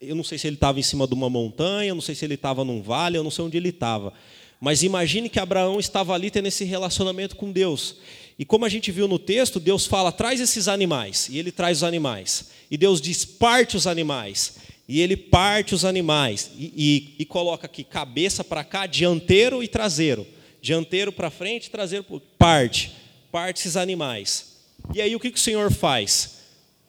Eu 0.00 0.14
não 0.14 0.22
sei 0.22 0.38
se 0.38 0.46
ele 0.46 0.54
estava 0.54 0.78
em 0.78 0.82
cima 0.82 1.08
de 1.08 1.14
uma 1.14 1.28
montanha, 1.28 1.88
eu 1.88 1.94
não 1.94 2.02
sei 2.02 2.14
se 2.14 2.24
ele 2.24 2.34
estava 2.34 2.64
num 2.64 2.80
vale, 2.80 3.18
eu 3.18 3.24
não 3.24 3.30
sei 3.32 3.44
onde 3.44 3.56
ele 3.56 3.70
estava. 3.70 4.12
Mas 4.60 4.84
imagine 4.84 5.28
que 5.28 5.40
Abraão 5.40 5.80
estava 5.80 6.14
ali 6.14 6.30
tendo 6.30 6.46
esse 6.46 6.62
relacionamento 6.64 7.34
com 7.34 7.50
Deus. 7.50 7.96
E 8.38 8.44
como 8.44 8.64
a 8.64 8.68
gente 8.68 8.92
viu 8.92 9.08
no 9.08 9.18
texto, 9.18 9.58
Deus 9.58 9.86
fala: 9.86 10.12
traz 10.12 10.40
esses 10.40 10.68
animais. 10.68 11.28
E 11.28 11.38
ele 11.38 11.50
traz 11.50 11.78
os 11.78 11.82
animais. 11.82 12.50
E 12.70 12.76
Deus 12.76 13.00
diz: 13.00 13.24
parte 13.24 13.76
os 13.76 13.88
animais. 13.88 14.58
E 14.86 15.00
ele 15.00 15.16
parte 15.16 15.74
os 15.74 15.84
animais. 15.84 16.52
E, 16.56 16.72
e, 16.76 17.22
e 17.22 17.24
coloca 17.24 17.66
aqui 17.66 17.82
cabeça 17.82 18.44
para 18.44 18.62
cá, 18.62 18.86
dianteiro 18.86 19.60
e 19.60 19.66
traseiro 19.66 20.24
dianteiro 20.64 21.12
para 21.12 21.28
frente, 21.28 21.70
traseiro 21.70 22.02
para 22.02 22.20
parte, 22.38 22.90
parte 23.30 23.60
esses 23.60 23.76
animais. 23.76 24.62
E 24.94 25.02
aí 25.02 25.14
o 25.14 25.20
que, 25.20 25.30
que 25.30 25.38
o 25.38 25.42
Senhor 25.42 25.70
faz? 25.70 26.38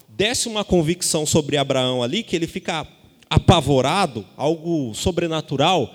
Desce 0.07 0.47
uma 0.47 0.63
convicção 0.63 1.25
sobre 1.25 1.57
Abraão 1.57 2.01
ali, 2.01 2.23
que 2.23 2.37
ele 2.37 2.47
fica 2.47 2.87
apavorado, 3.29 4.25
algo 4.37 4.93
sobrenatural, 4.95 5.93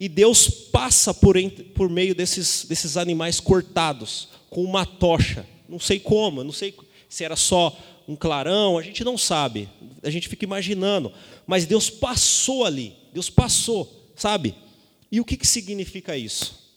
e 0.00 0.08
Deus 0.08 0.48
passa 0.48 1.14
por, 1.14 1.36
por 1.72 1.88
meio 1.88 2.16
desses, 2.16 2.64
desses 2.64 2.96
animais 2.96 3.38
cortados, 3.38 4.30
com 4.48 4.64
uma 4.64 4.84
tocha. 4.84 5.46
Não 5.68 5.78
sei 5.78 6.00
como, 6.00 6.42
não 6.42 6.52
sei 6.52 6.74
se 7.08 7.22
era 7.22 7.36
só 7.36 7.78
um 8.08 8.16
clarão, 8.16 8.76
a 8.76 8.82
gente 8.82 9.04
não 9.04 9.16
sabe, 9.16 9.68
a 10.02 10.10
gente 10.10 10.28
fica 10.28 10.44
imaginando, 10.44 11.12
mas 11.46 11.64
Deus 11.64 11.88
passou 11.88 12.64
ali, 12.64 12.92
Deus 13.14 13.30
passou, 13.30 14.10
sabe? 14.16 14.52
E 15.12 15.20
o 15.20 15.24
que, 15.24 15.36
que 15.36 15.46
significa 15.46 16.16
isso? 16.16 16.69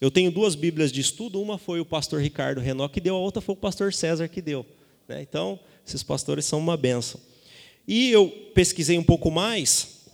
Eu 0.00 0.10
tenho 0.10 0.30
duas 0.30 0.54
Bíblias 0.54 0.92
de 0.92 1.00
estudo, 1.00 1.40
uma 1.40 1.58
foi 1.58 1.80
o 1.80 1.84
pastor 1.84 2.20
Ricardo 2.20 2.60
Renó 2.60 2.86
que 2.88 3.00
deu, 3.00 3.16
a 3.16 3.18
outra 3.18 3.40
foi 3.40 3.54
o 3.54 3.56
pastor 3.56 3.92
César 3.92 4.28
que 4.28 4.40
deu. 4.40 4.64
Né? 5.08 5.22
Então, 5.22 5.58
esses 5.86 6.02
pastores 6.02 6.44
são 6.44 6.58
uma 6.58 6.76
benção. 6.76 7.20
E 7.86 8.10
eu 8.10 8.28
pesquisei 8.54 8.98
um 8.98 9.02
pouco 9.02 9.30
mais, 9.30 10.06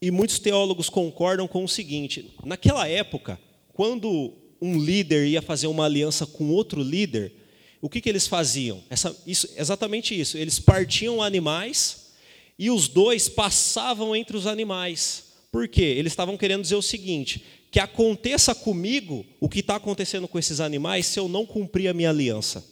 e 0.00 0.10
muitos 0.10 0.38
teólogos 0.38 0.88
concordam 0.88 1.46
com 1.48 1.64
o 1.64 1.68
seguinte: 1.68 2.32
naquela 2.44 2.88
época, 2.88 3.38
quando 3.74 4.32
um 4.62 4.78
líder 4.78 5.26
ia 5.26 5.42
fazer 5.42 5.66
uma 5.66 5.84
aliança 5.84 6.24
com 6.24 6.50
outro 6.50 6.82
líder, 6.82 7.32
o 7.80 7.88
que, 7.88 8.00
que 8.00 8.08
eles 8.08 8.26
faziam? 8.26 8.82
Essa, 8.88 9.16
isso, 9.26 9.48
exatamente 9.56 10.18
isso. 10.18 10.38
Eles 10.38 10.58
partiam 10.58 11.22
animais 11.22 12.12
e 12.58 12.70
os 12.70 12.88
dois 12.88 13.28
passavam 13.28 14.16
entre 14.16 14.36
os 14.36 14.46
animais. 14.46 15.24
Por 15.50 15.68
quê? 15.68 15.82
Eles 15.82 16.12
estavam 16.12 16.36
querendo 16.36 16.62
dizer 16.62 16.76
o 16.76 16.82
seguinte: 16.82 17.44
que 17.70 17.78
aconteça 17.80 18.54
comigo 18.54 19.26
o 19.40 19.48
que 19.48 19.60
está 19.60 19.76
acontecendo 19.76 20.26
com 20.26 20.38
esses 20.38 20.60
animais 20.60 21.06
se 21.06 21.18
eu 21.18 21.28
não 21.28 21.44
cumprir 21.44 21.88
a 21.88 21.94
minha 21.94 22.10
aliança. 22.10 22.64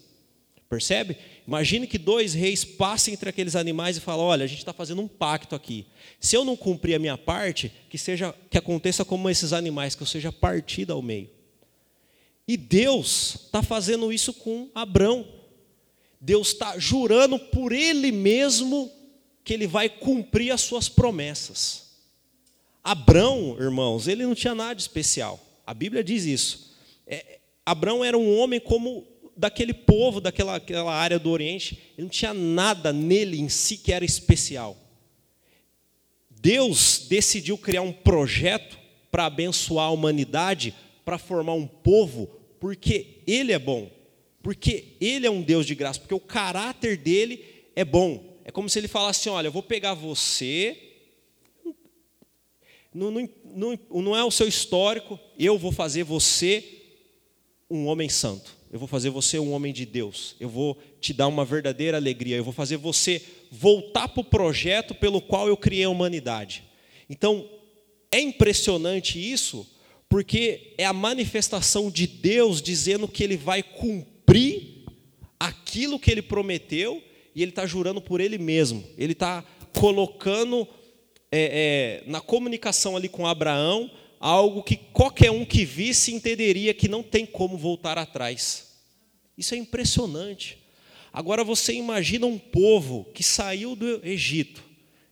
Percebe? 0.69 1.17
Imagine 1.47 1.87
que 1.87 1.97
dois 1.97 2.35
reis 2.35 2.65
passem 2.65 3.15
entre 3.15 3.29
aqueles 3.29 3.55
animais 3.55 3.97
e 3.97 4.00
falam: 4.00 4.26
olha, 4.26 4.45
a 4.45 4.49
gente 4.49 4.59
está 4.59 4.73
fazendo 4.73 5.00
um 5.00 5.07
pacto 5.07 5.55
aqui. 5.55 5.87
Se 6.19 6.37
eu 6.37 6.45
não 6.45 6.57
cumprir 6.57 6.95
a 6.95 6.99
minha 6.99 7.17
parte, 7.17 7.71
que 7.88 7.97
seja 7.97 8.35
que 8.50 8.59
aconteça 8.59 9.05
como 9.05 9.31
esses 9.31 9.53
animais, 9.53 9.95
que 9.95 10.03
eu 10.03 10.07
seja 10.07 10.33
partida 10.33 10.93
ao 10.93 11.03
meio. 11.03 11.31
E 12.49 12.57
Deus 12.57 13.43
está 13.47 13.62
fazendo 13.62 14.12
isso 14.12 14.33
com 14.33 14.69
Abrão. 14.75 15.26
Deus 16.21 16.49
está 16.49 16.79
jurando 16.79 17.38
por 17.38 17.73
Ele 17.73 18.11
mesmo 18.11 18.91
que 19.45 19.55
Ele 19.55 19.67
vai 19.67 19.88
cumprir 19.88 20.50
as 20.50 20.62
suas 20.62 20.88
promessas. 20.88 21.86
Abrão, 22.87 23.57
irmãos, 23.59 24.07
ele 24.07 24.25
não 24.25 24.33
tinha 24.33 24.55
nada 24.55 24.76
de 24.76 24.83
especial. 24.83 25.40
A 25.66 25.75
Bíblia 25.75 26.05
diz 26.05 26.25
isso. 26.25 26.73
É, 27.05 27.40
Abrão 27.66 28.05
era 28.05 28.16
um 28.16 28.38
homem 28.38 28.61
como 28.61 29.05
daquele 29.37 29.75
povo, 29.75 30.21
daquela 30.21 30.55
aquela 30.55 30.95
área 30.95 31.19
do 31.19 31.28
Oriente. 31.31 31.76
Ele 31.99 32.05
não 32.05 32.09
tinha 32.09 32.33
nada 32.33 32.93
nele 32.93 33.40
em 33.40 33.49
si 33.49 33.76
que 33.76 33.93
era 33.93 34.05
especial. 34.05 34.76
Deus 36.31 37.07
decidiu 37.09 37.59
criar 37.59 37.83
um 37.83 37.93
projeto 37.93 38.78
para 39.11 39.26
abençoar 39.26 39.87
a 39.87 39.90
humanidade, 39.90 40.73
para 41.05 41.19
formar 41.19 41.55
um 41.55 41.66
povo, 41.66 42.28
porque 42.61 43.21
Ele 43.26 43.50
é 43.50 43.59
bom, 43.59 43.90
porque 44.45 44.97
Ele 45.00 45.26
é 45.26 45.31
um 45.31 45.43
Deus 45.43 45.66
de 45.66 45.75
graça, 45.75 45.99
porque 45.99 46.14
o 46.14 46.21
caráter 46.21 46.97
dele 46.97 47.45
é 47.75 47.85
bom. 47.85 48.38
É 48.45 48.52
como 48.52 48.71
se 48.71 48.78
ele 48.78 48.87
falasse: 48.87 49.28
olha, 49.28 49.49
eu 49.49 49.52
vou 49.52 49.64
pegar 49.64 49.95
você, 49.95 50.86
não, 52.97 53.29
não, 53.45 53.79
não, 53.91 54.17
é 54.17 54.25
o 54.25 54.31
seu 54.31 54.49
histórico, 54.49 55.19
eu 55.38 55.59
vou 55.59 55.71
fazer 55.71 56.03
você 56.03 56.65
um 57.71 57.87
homem 57.87 58.09
santo. 58.09 58.57
Eu 58.73 58.79
vou 58.79 58.88
fazer 58.88 59.11
você 59.11 59.38
um 59.38 59.53
homem 59.53 59.73
de 59.73 59.85
Deus. 59.85 60.35
Eu 60.41 60.49
vou 60.49 60.79
te 61.00 61.12
dar 61.12 61.29
uma 61.29 61.45
verdadeira 61.45 61.99
alegria. 61.99 62.37
Eu 62.37 62.45
vou 62.45 62.53
fazer 62.53 62.76
você 62.79 63.23
voltar 63.50 64.09
para 64.09 64.21
o 64.23 64.25
projeto 64.25 64.95
pelo 64.95 65.21
qual 65.21 65.47
eu 65.47 65.57
criei 65.57 65.85
a 65.85 65.91
humanidade. 65.91 66.65
Então, 67.09 67.49
é 68.11 68.19
impressionante 68.19 69.19
isso, 69.19 69.67
porque 70.09 70.75
é 70.79 70.85
a 70.85 70.93
manifestação 70.93 71.91
de 71.91 72.07
Deus 72.07 72.62
dizendo 72.62 73.07
que 73.07 73.23
Ele 73.23 73.37
vai 73.37 73.62
cumprir 73.62 74.85
aquilo 75.38 75.99
que 75.99 76.11
Ele 76.11 76.23
prometeu 76.23 77.03
e 77.35 77.43
Ele 77.43 77.50
está 77.50 77.67
jurando 77.67 78.00
por 78.00 78.21
Ele 78.21 78.38
mesmo. 78.38 78.83
Ele 78.97 79.12
está 79.12 79.45
colocando 79.79 80.67
é, 81.38 82.02
é, 82.07 82.11
na 82.11 82.21
comunicação 82.21 82.97
ali 82.97 83.09
com 83.09 83.26
Abraão 83.26 83.90
algo 84.19 84.62
que 84.62 84.76
qualquer 84.76 85.31
um 85.31 85.45
que 85.45 85.64
visse 85.64 86.14
entenderia 86.14 86.73
que 86.73 86.88
não 86.88 87.02
tem 87.02 87.26
como 87.26 87.59
voltar 87.59 87.99
atrás. 87.99 88.69
Isso 89.37 89.55
é 89.55 89.59
impressionante. 89.59 90.59
Agora 91.12 91.45
você 91.45 91.75
imagina 91.75 92.26
um 92.26 92.38
povo 92.38 93.05
que 93.12 93.23
saiu 93.23 93.76
do 93.76 94.00
Egito, 94.02 94.64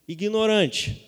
ignorante. 0.09 1.05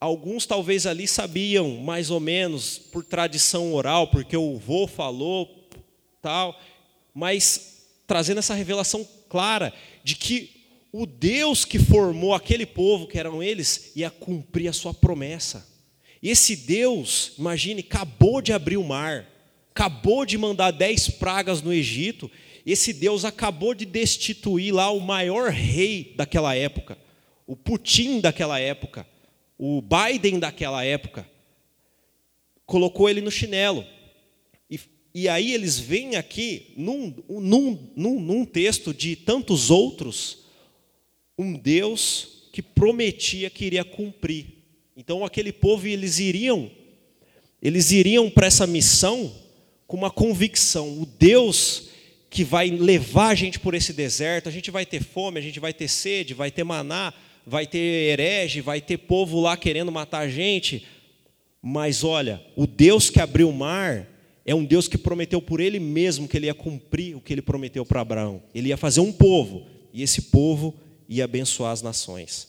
Alguns 0.00 0.46
talvez 0.46 0.86
ali 0.86 1.08
sabiam 1.08 1.76
mais 1.78 2.10
ou 2.10 2.20
menos 2.20 2.78
por 2.78 3.04
tradição 3.04 3.74
oral, 3.74 4.08
porque 4.08 4.36
o 4.36 4.56
vô 4.56 4.86
falou, 4.86 5.68
tal, 6.22 6.58
mas 7.12 7.84
trazendo 8.06 8.38
essa 8.38 8.54
revelação 8.54 9.06
clara 9.28 9.72
de 10.04 10.14
que 10.14 10.57
o 10.92 11.04
Deus 11.06 11.64
que 11.64 11.78
formou 11.78 12.34
aquele 12.34 12.64
povo, 12.64 13.06
que 13.06 13.18
eram 13.18 13.42
eles, 13.42 13.92
ia 13.94 14.10
cumprir 14.10 14.68
a 14.68 14.72
sua 14.72 14.94
promessa. 14.94 15.66
Esse 16.22 16.56
Deus, 16.56 17.32
imagine, 17.38 17.80
acabou 17.80 18.40
de 18.40 18.52
abrir 18.52 18.76
o 18.76 18.84
mar, 18.84 19.26
acabou 19.70 20.24
de 20.24 20.36
mandar 20.36 20.70
dez 20.72 21.08
pragas 21.08 21.62
no 21.62 21.72
Egito, 21.72 22.30
esse 22.66 22.92
Deus 22.92 23.24
acabou 23.24 23.74
de 23.74 23.84
destituir 23.84 24.74
lá 24.74 24.90
o 24.90 25.00
maior 25.00 25.50
rei 25.50 26.12
daquela 26.16 26.54
época, 26.54 26.98
o 27.46 27.54
Putin 27.54 28.20
daquela 28.20 28.58
época, 28.58 29.06
o 29.56 29.82
Biden 29.82 30.38
daquela 30.38 30.84
época, 30.84 31.28
colocou 32.66 33.08
ele 33.08 33.20
no 33.20 33.30
chinelo. 33.30 33.86
E, 34.70 34.78
e 35.14 35.28
aí 35.28 35.54
eles 35.54 35.78
vêm 35.78 36.16
aqui, 36.16 36.74
num, 36.76 37.14
num, 37.28 37.92
num, 37.96 38.20
num 38.20 38.44
texto 38.44 38.92
de 38.92 39.16
tantos 39.16 39.70
outros, 39.70 40.47
um 41.38 41.54
Deus 41.54 42.48
que 42.52 42.60
prometia 42.60 43.48
que 43.48 43.64
iria 43.64 43.84
cumprir. 43.84 44.46
Então 44.96 45.24
aquele 45.24 45.52
povo 45.52 45.86
eles 45.86 46.18
iriam, 46.18 46.68
eles 47.62 47.92
iriam 47.92 48.28
para 48.28 48.48
essa 48.48 48.66
missão 48.66 49.32
com 49.86 49.96
uma 49.96 50.10
convicção, 50.10 51.00
o 51.00 51.06
Deus 51.06 51.88
que 52.28 52.44
vai 52.44 52.68
levar 52.68 53.28
a 53.28 53.34
gente 53.34 53.58
por 53.58 53.74
esse 53.74 53.92
deserto, 53.92 54.48
a 54.48 54.52
gente 54.52 54.70
vai 54.70 54.84
ter 54.84 55.02
fome, 55.02 55.38
a 55.38 55.42
gente 55.42 55.60
vai 55.60 55.72
ter 55.72 55.88
sede, 55.88 56.34
vai 56.34 56.50
ter 56.50 56.64
maná, 56.64 57.14
vai 57.46 57.66
ter 57.66 57.78
herege, 57.78 58.60
vai 58.60 58.80
ter 58.80 58.98
povo 58.98 59.40
lá 59.40 59.56
querendo 59.56 59.90
matar 59.90 60.18
a 60.18 60.28
gente. 60.28 60.84
Mas 61.62 62.04
olha, 62.04 62.42
o 62.54 62.66
Deus 62.66 63.08
que 63.08 63.20
abriu 63.20 63.48
o 63.48 63.54
mar 63.54 64.06
é 64.44 64.54
um 64.54 64.64
Deus 64.64 64.88
que 64.88 64.98
prometeu 64.98 65.40
por 65.40 65.60
ele 65.60 65.78
mesmo 65.78 66.28
que 66.28 66.36
ele 66.36 66.46
ia 66.46 66.54
cumprir 66.54 67.16
o 67.16 67.20
que 67.20 67.32
ele 67.32 67.42
prometeu 67.42 67.86
para 67.86 68.00
Abraão. 68.00 68.42
Ele 68.54 68.68
ia 68.68 68.76
fazer 68.76 69.00
um 69.00 69.12
povo, 69.12 69.66
e 69.92 70.02
esse 70.02 70.22
povo 70.22 70.74
ia 71.08 71.24
abençoar 71.24 71.72
as 71.72 71.82
nações. 71.82 72.48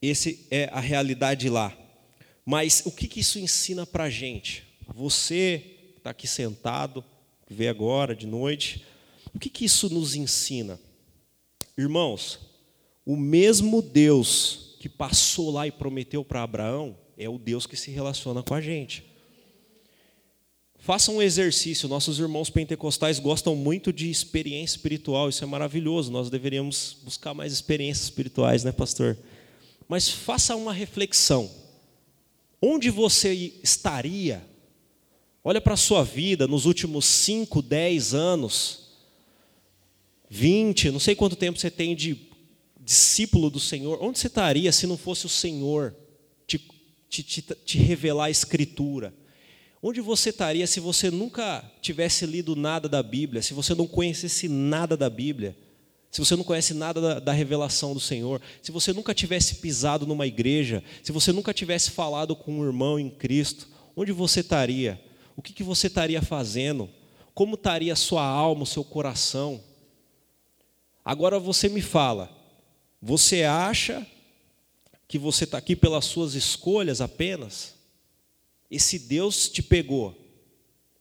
Esse 0.00 0.46
é 0.50 0.68
a 0.72 0.80
realidade 0.80 1.48
lá. 1.48 1.76
Mas 2.44 2.82
o 2.84 2.92
que, 2.92 3.08
que 3.08 3.20
isso 3.20 3.38
ensina 3.38 3.86
para 3.86 4.04
a 4.04 4.10
gente? 4.10 4.64
Você 4.94 5.78
está 5.96 6.10
aqui 6.10 6.28
sentado, 6.28 7.02
vê 7.48 7.68
agora 7.68 8.14
de 8.14 8.26
noite, 8.26 8.84
o 9.34 9.38
que, 9.38 9.48
que 9.48 9.64
isso 9.64 9.92
nos 9.92 10.14
ensina? 10.14 10.78
Irmãos, 11.76 12.38
o 13.04 13.16
mesmo 13.16 13.82
Deus 13.82 14.76
que 14.78 14.88
passou 14.88 15.50
lá 15.50 15.66
e 15.66 15.72
prometeu 15.72 16.24
para 16.24 16.42
Abraão 16.42 16.96
é 17.18 17.28
o 17.28 17.38
Deus 17.38 17.66
que 17.66 17.76
se 17.76 17.90
relaciona 17.90 18.42
com 18.42 18.54
a 18.54 18.60
gente. 18.60 19.04
Faça 20.86 21.10
um 21.10 21.20
exercício. 21.20 21.88
Nossos 21.88 22.20
irmãos 22.20 22.48
pentecostais 22.48 23.18
gostam 23.18 23.56
muito 23.56 23.92
de 23.92 24.08
experiência 24.08 24.76
espiritual. 24.76 25.28
Isso 25.28 25.42
é 25.42 25.46
maravilhoso. 25.46 26.12
Nós 26.12 26.30
deveríamos 26.30 26.98
buscar 27.02 27.34
mais 27.34 27.52
experiências 27.52 28.04
espirituais, 28.04 28.62
né, 28.62 28.70
pastor? 28.70 29.18
Mas 29.88 30.08
faça 30.08 30.54
uma 30.54 30.72
reflexão. 30.72 31.50
Onde 32.62 32.88
você 32.88 33.52
estaria? 33.64 34.48
Olha 35.42 35.60
para 35.60 35.74
a 35.74 35.76
sua 35.76 36.04
vida 36.04 36.46
nos 36.46 36.66
últimos 36.66 37.04
5, 37.04 37.62
10 37.62 38.14
anos, 38.14 38.90
20, 40.30 40.92
não 40.92 41.00
sei 41.00 41.16
quanto 41.16 41.34
tempo 41.34 41.58
você 41.58 41.68
tem 41.68 41.96
de 41.96 42.16
discípulo 42.80 43.50
do 43.50 43.58
Senhor. 43.58 43.98
Onde 44.00 44.20
você 44.20 44.28
estaria 44.28 44.70
se 44.70 44.86
não 44.86 44.96
fosse 44.96 45.26
o 45.26 45.28
Senhor 45.28 45.96
te, 46.46 46.64
te, 47.10 47.24
te, 47.24 47.42
te 47.42 47.76
revelar 47.76 48.26
a 48.26 48.30
Escritura? 48.30 49.12
Onde 49.88 50.00
você 50.00 50.30
estaria 50.30 50.66
se 50.66 50.80
você 50.80 51.12
nunca 51.12 51.62
tivesse 51.80 52.26
lido 52.26 52.56
nada 52.56 52.88
da 52.88 53.00
Bíblia, 53.04 53.40
se 53.40 53.54
você 53.54 53.72
não 53.72 53.86
conhecesse 53.86 54.48
nada 54.48 54.96
da 54.96 55.08
Bíblia, 55.08 55.56
se 56.10 56.18
você 56.18 56.34
não 56.34 56.42
conhece 56.42 56.74
nada 56.74 57.00
da, 57.00 57.20
da, 57.20 57.32
revelação 57.32 57.94
do 57.94 58.00
Senhor, 58.00 58.42
se 58.60 58.72
você 58.72 58.92
nunca 58.92 59.14
tivesse 59.14 59.54
pisado 59.54 60.04
numa 60.04 60.26
igreja, 60.26 60.82
se 61.04 61.12
você 61.12 61.30
nunca 61.30 61.54
tivesse 61.54 61.92
falado 61.92 62.34
com 62.34 62.58
um 62.58 62.64
irmão 62.64 62.98
em 62.98 63.08
Cristo, 63.08 63.68
onde 63.94 64.10
você 64.10 64.40
estaria? 64.40 65.00
O 65.36 65.40
que, 65.40 65.52
que 65.52 65.62
você 65.62 65.86
estaria 65.86 66.20
fazendo? 66.20 66.90
Como 67.32 67.54
estaria 67.54 67.92
a 67.92 67.96
sua 67.96 68.24
alma, 68.26 68.64
o 68.64 68.66
seu 68.66 68.82
coração? 68.82 69.62
Agora 71.04 71.38
você 71.38 71.68
me 71.68 71.80
fala, 71.80 72.28
você 73.00 73.44
acha 73.44 74.04
que 75.06 75.16
você 75.16 75.44
está 75.44 75.58
aqui 75.58 75.76
pelas 75.76 76.06
suas 76.06 76.34
escolhas 76.34 77.00
apenas? 77.00 77.75
Esse 78.70 78.98
Deus 78.98 79.48
te 79.48 79.62
pegou. 79.62 80.16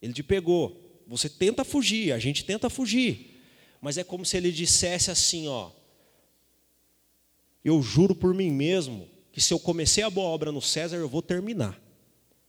Ele 0.01 0.13
te 0.13 0.23
pegou. 0.23 1.03
Você 1.07 1.29
tenta 1.29 1.63
fugir, 1.63 2.11
a 2.11 2.19
gente 2.19 2.43
tenta 2.45 2.69
fugir. 2.69 3.41
Mas 3.81 3.97
é 3.97 4.03
como 4.03 4.25
se 4.25 4.37
ele 4.37 4.51
dissesse 4.51 5.11
assim, 5.11 5.47
ó: 5.47 5.71
Eu 7.63 7.81
juro 7.81 8.15
por 8.15 8.33
mim 8.33 8.51
mesmo 8.51 9.07
que 9.31 9.41
se 9.41 9.53
eu 9.53 9.59
comecei 9.59 10.03
a 10.03 10.09
boa 10.09 10.27
obra 10.27 10.51
no 10.51 10.61
César, 10.61 10.97
eu 10.97 11.09
vou 11.09 11.21
terminar. 11.21 11.79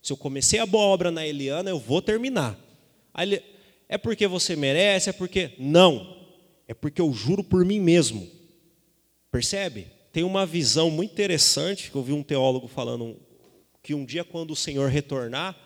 Se 0.00 0.12
eu 0.12 0.16
comecei 0.16 0.60
a 0.60 0.66
boa 0.66 0.84
obra 0.84 1.10
na 1.10 1.26
Eliana, 1.26 1.68
eu 1.68 1.78
vou 1.78 2.00
terminar. 2.00 2.58
Aí 3.12 3.28
ele, 3.28 3.42
é 3.88 3.98
porque 3.98 4.26
você 4.26 4.54
merece, 4.54 5.10
é 5.10 5.12
porque 5.12 5.52
não. 5.58 6.16
É 6.68 6.74
porque 6.74 7.00
eu 7.00 7.12
juro 7.12 7.42
por 7.42 7.64
mim 7.64 7.80
mesmo. 7.80 8.30
Percebe? 9.30 9.88
Tem 10.12 10.22
uma 10.22 10.46
visão 10.46 10.90
muito 10.90 11.12
interessante 11.12 11.90
que 11.90 11.96
eu 11.96 12.02
vi 12.02 12.12
um 12.12 12.22
teólogo 12.22 12.68
falando 12.68 13.16
que 13.86 13.94
um 13.94 14.04
dia, 14.04 14.24
quando 14.24 14.50
o 14.50 14.56
Senhor 14.56 14.90
retornar, 14.90 15.56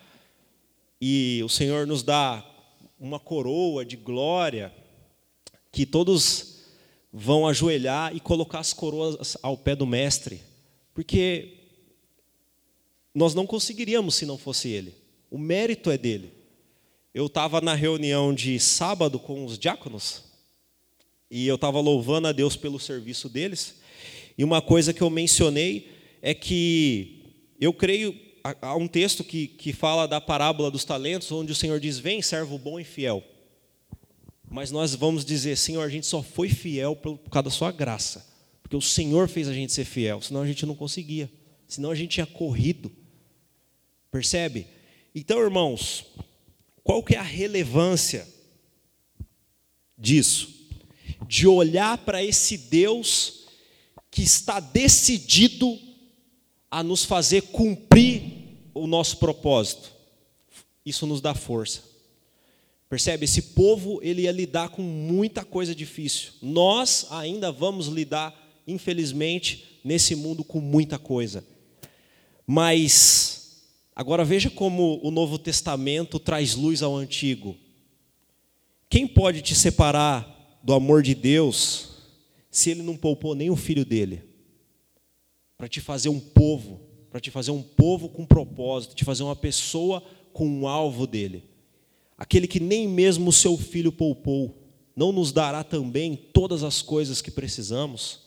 e 1.00 1.40
o 1.42 1.48
Senhor 1.48 1.86
nos 1.86 2.02
dá 2.02 2.46
uma 2.98 3.18
coroa 3.18 3.82
de 3.82 3.96
glória, 3.96 4.70
que 5.72 5.86
todos 5.86 6.58
vão 7.10 7.48
ajoelhar 7.48 8.14
e 8.14 8.20
colocar 8.20 8.58
as 8.58 8.74
coroas 8.74 9.38
ao 9.42 9.56
pé 9.56 9.74
do 9.74 9.86
Mestre, 9.86 10.42
porque 10.92 11.54
nós 13.14 13.34
não 13.34 13.46
conseguiríamos 13.46 14.16
se 14.16 14.26
não 14.26 14.36
fosse 14.36 14.68
Ele, 14.68 14.94
o 15.30 15.38
mérito 15.38 15.90
é 15.90 15.96
dele. 15.96 16.30
Eu 17.14 17.24
estava 17.24 17.62
na 17.62 17.74
reunião 17.74 18.34
de 18.34 18.60
sábado 18.60 19.18
com 19.18 19.46
os 19.46 19.58
diáconos, 19.58 20.24
e 21.30 21.46
eu 21.46 21.54
estava 21.54 21.80
louvando 21.80 22.28
a 22.28 22.32
Deus 22.32 22.54
pelo 22.54 22.78
serviço 22.78 23.30
deles, 23.30 23.76
e 24.36 24.44
uma 24.44 24.60
coisa 24.60 24.92
que 24.92 25.00
eu 25.00 25.08
mencionei 25.08 25.90
é 26.20 26.34
que 26.34 27.19
eu 27.60 27.72
creio, 27.74 28.18
há 28.62 28.74
um 28.74 28.88
texto 28.88 29.22
que, 29.22 29.46
que 29.46 29.72
fala 29.72 30.08
da 30.08 30.20
parábola 30.20 30.70
dos 30.70 30.84
talentos, 30.84 31.30
onde 31.30 31.52
o 31.52 31.54
Senhor 31.54 31.78
diz: 31.78 31.98
Vem, 31.98 32.22
servo 32.22 32.58
bom 32.58 32.80
e 32.80 32.84
fiel. 32.84 33.22
Mas 34.48 34.70
nós 34.70 34.94
vamos 34.94 35.24
dizer: 35.24 35.56
Senhor, 35.56 35.82
a 35.82 35.88
gente 35.88 36.06
só 36.06 36.22
foi 36.22 36.48
fiel 36.48 36.96
por 36.96 37.18
causa 37.30 37.44
da 37.44 37.50
Sua 37.50 37.70
graça. 37.70 38.26
Porque 38.62 38.76
o 38.76 38.80
Senhor 38.80 39.28
fez 39.28 39.48
a 39.48 39.52
gente 39.52 39.72
ser 39.72 39.84
fiel, 39.84 40.22
senão 40.22 40.42
a 40.42 40.46
gente 40.46 40.64
não 40.64 40.74
conseguia. 40.74 41.30
Senão 41.68 41.90
a 41.90 41.94
gente 41.94 42.12
tinha 42.12 42.26
corrido. 42.26 42.90
Percebe? 44.10 44.66
Então, 45.14 45.40
irmãos, 45.40 46.06
qual 46.82 47.02
que 47.02 47.14
é 47.14 47.18
a 47.18 47.22
relevância 47.22 48.26
disso? 49.98 50.48
De 51.28 51.46
olhar 51.46 51.98
para 51.98 52.24
esse 52.24 52.56
Deus 52.56 53.46
que 54.10 54.22
está 54.22 54.58
decidido 54.58 55.89
a 56.70 56.82
nos 56.82 57.04
fazer 57.04 57.42
cumprir 57.42 58.22
o 58.72 58.86
nosso 58.86 59.16
propósito. 59.16 59.90
Isso 60.84 61.06
nos 61.06 61.20
dá 61.20 61.34
força. 61.34 61.82
Percebe? 62.88 63.24
Esse 63.24 63.42
povo 63.42 64.00
ele 64.02 64.22
ia 64.22 64.32
lidar 64.32 64.70
com 64.70 64.82
muita 64.82 65.44
coisa 65.44 65.74
difícil. 65.74 66.32
Nós 66.42 67.06
ainda 67.10 67.52
vamos 67.52 67.86
lidar, 67.86 68.34
infelizmente, 68.66 69.78
nesse 69.84 70.14
mundo 70.14 70.42
com 70.42 70.60
muita 70.60 70.98
coisa. 70.98 71.44
Mas 72.46 73.62
agora 73.94 74.24
veja 74.24 74.50
como 74.50 75.00
o 75.02 75.10
Novo 75.10 75.38
Testamento 75.38 76.18
traz 76.18 76.54
luz 76.54 76.82
ao 76.82 76.96
Antigo. 76.96 77.56
Quem 78.88 79.06
pode 79.06 79.40
te 79.40 79.54
separar 79.54 80.58
do 80.62 80.72
amor 80.72 81.02
de 81.02 81.14
Deus 81.14 81.90
se 82.50 82.70
ele 82.70 82.82
não 82.82 82.96
poupou 82.96 83.36
nem 83.36 83.50
o 83.50 83.56
filho 83.56 83.84
dele? 83.84 84.29
Para 85.60 85.68
te 85.68 85.78
fazer 85.78 86.08
um 86.08 86.18
povo, 86.18 86.80
para 87.10 87.20
te 87.20 87.30
fazer 87.30 87.50
um 87.50 87.60
povo 87.60 88.08
com 88.08 88.24
propósito, 88.24 88.94
te 88.94 89.04
fazer 89.04 89.24
uma 89.24 89.36
pessoa 89.36 90.02
com 90.32 90.48
um 90.48 90.66
alvo 90.66 91.06
dele. 91.06 91.44
Aquele 92.16 92.46
que 92.46 92.58
nem 92.58 92.88
mesmo 92.88 93.28
o 93.28 93.32
seu 93.32 93.58
filho 93.58 93.92
poupou, 93.92 94.56
não 94.96 95.12
nos 95.12 95.32
dará 95.32 95.62
também 95.62 96.16
todas 96.16 96.64
as 96.64 96.80
coisas 96.80 97.20
que 97.20 97.30
precisamos, 97.30 98.20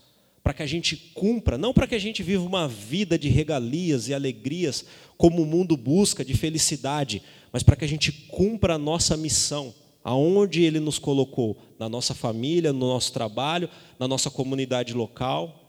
para 0.44 0.54
que 0.54 0.62
a 0.62 0.68
gente 0.68 0.96
cumpra, 0.96 1.58
não 1.58 1.74
para 1.74 1.88
que 1.88 1.96
a 1.96 2.00
gente 2.00 2.22
viva 2.22 2.46
uma 2.46 2.68
vida 2.68 3.18
de 3.18 3.30
regalias 3.30 4.08
e 4.08 4.14
alegrias, 4.14 4.86
como 5.18 5.42
o 5.42 5.46
mundo 5.48 5.76
busca, 5.76 6.24
de 6.24 6.36
felicidade, 6.36 7.24
mas 7.52 7.64
para 7.64 7.76
que 7.76 7.84
a 7.84 7.90
gente 7.90 8.12
cumpra 8.12 8.76
a 8.76 8.78
nossa 8.78 9.18
missão, 9.18 9.74
aonde 10.04 10.62
Ele 10.62 10.80
nos 10.80 11.00
colocou, 11.00 11.58
na 11.80 11.90
nossa 11.90 12.14
família, 12.14 12.72
no 12.72 12.90
nosso 12.90 13.12
trabalho, 13.12 13.68
na 13.98 14.08
nossa 14.08 14.30
comunidade 14.30 14.94
local. 14.94 15.63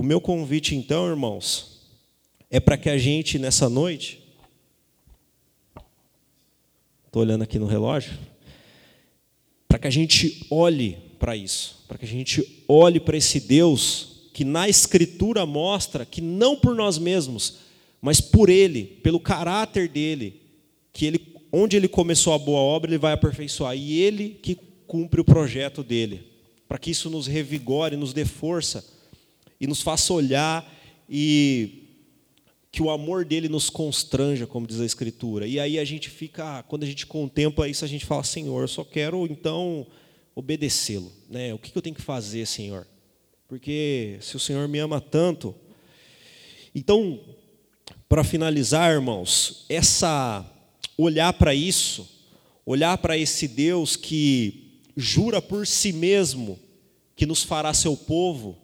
O 0.00 0.02
meu 0.02 0.18
convite, 0.18 0.74
então, 0.74 1.06
irmãos, 1.06 1.82
é 2.50 2.58
para 2.58 2.78
que 2.78 2.88
a 2.88 2.96
gente, 2.96 3.38
nessa 3.38 3.68
noite, 3.68 4.18
estou 7.04 7.20
olhando 7.20 7.42
aqui 7.42 7.58
no 7.58 7.66
relógio, 7.66 8.18
para 9.68 9.78
que 9.78 9.86
a 9.86 9.90
gente 9.90 10.46
olhe 10.50 10.96
para 11.18 11.36
isso, 11.36 11.84
para 11.86 11.98
que 11.98 12.06
a 12.06 12.08
gente 12.08 12.64
olhe 12.66 12.98
para 12.98 13.14
esse 13.14 13.40
Deus 13.40 14.30
que 14.32 14.42
na 14.42 14.70
Escritura 14.70 15.44
mostra 15.44 16.06
que 16.06 16.22
não 16.22 16.56
por 16.56 16.74
nós 16.74 16.96
mesmos, 16.96 17.58
mas 18.00 18.22
por 18.22 18.48
Ele, 18.48 18.84
pelo 19.02 19.20
caráter 19.20 19.86
dele, 19.86 20.40
que 20.94 21.04
ele, 21.04 21.20
onde 21.52 21.76
ele 21.76 21.88
começou 21.88 22.32
a 22.32 22.38
boa 22.38 22.60
obra, 22.60 22.90
ele 22.90 22.96
vai 22.96 23.12
aperfeiçoar. 23.12 23.76
E 23.76 24.00
ele 24.00 24.30
que 24.42 24.56
cumpre 24.86 25.20
o 25.20 25.24
projeto 25.26 25.82
dele. 25.82 26.22
Para 26.66 26.78
que 26.78 26.90
isso 26.90 27.10
nos 27.10 27.26
revigore, 27.26 27.98
nos 27.98 28.14
dê 28.14 28.24
força 28.24 28.98
e 29.60 29.66
nos 29.66 29.82
faça 29.82 30.12
olhar 30.12 30.72
e 31.08 31.80
que 32.72 32.82
o 32.82 32.90
amor 32.90 33.24
dele 33.24 33.48
nos 33.48 33.68
constranja, 33.68 34.46
como 34.46 34.66
diz 34.66 34.80
a 34.80 34.84
Escritura. 34.84 35.46
E 35.46 35.58
aí 35.58 35.78
a 35.78 35.84
gente 35.84 36.08
fica, 36.08 36.62
quando 36.64 36.84
a 36.84 36.86
gente 36.86 37.06
contempla 37.06 37.68
isso, 37.68 37.84
a 37.84 37.88
gente 37.88 38.06
fala: 38.06 38.22
Senhor, 38.22 38.62
eu 38.62 38.68
só 38.68 38.84
quero 38.84 39.26
então 39.26 39.86
obedecê-lo. 40.34 41.12
Né? 41.28 41.52
O 41.52 41.58
que 41.58 41.76
eu 41.76 41.82
tenho 41.82 41.96
que 41.96 42.02
fazer, 42.02 42.46
Senhor? 42.46 42.86
Porque 43.48 44.16
se 44.20 44.36
o 44.36 44.40
Senhor 44.40 44.66
me 44.68 44.78
ama 44.78 45.00
tanto. 45.00 45.54
Então, 46.72 47.20
para 48.08 48.22
finalizar, 48.22 48.92
irmãos, 48.92 49.66
essa 49.68 50.46
olhar 50.96 51.32
para 51.32 51.52
isso, 51.54 52.08
olhar 52.64 52.96
para 52.98 53.18
esse 53.18 53.48
Deus 53.48 53.96
que 53.96 54.80
jura 54.96 55.42
por 55.42 55.66
si 55.66 55.92
mesmo 55.92 56.58
que 57.16 57.26
nos 57.26 57.42
fará 57.42 57.74
seu 57.74 57.96
povo, 57.96 58.56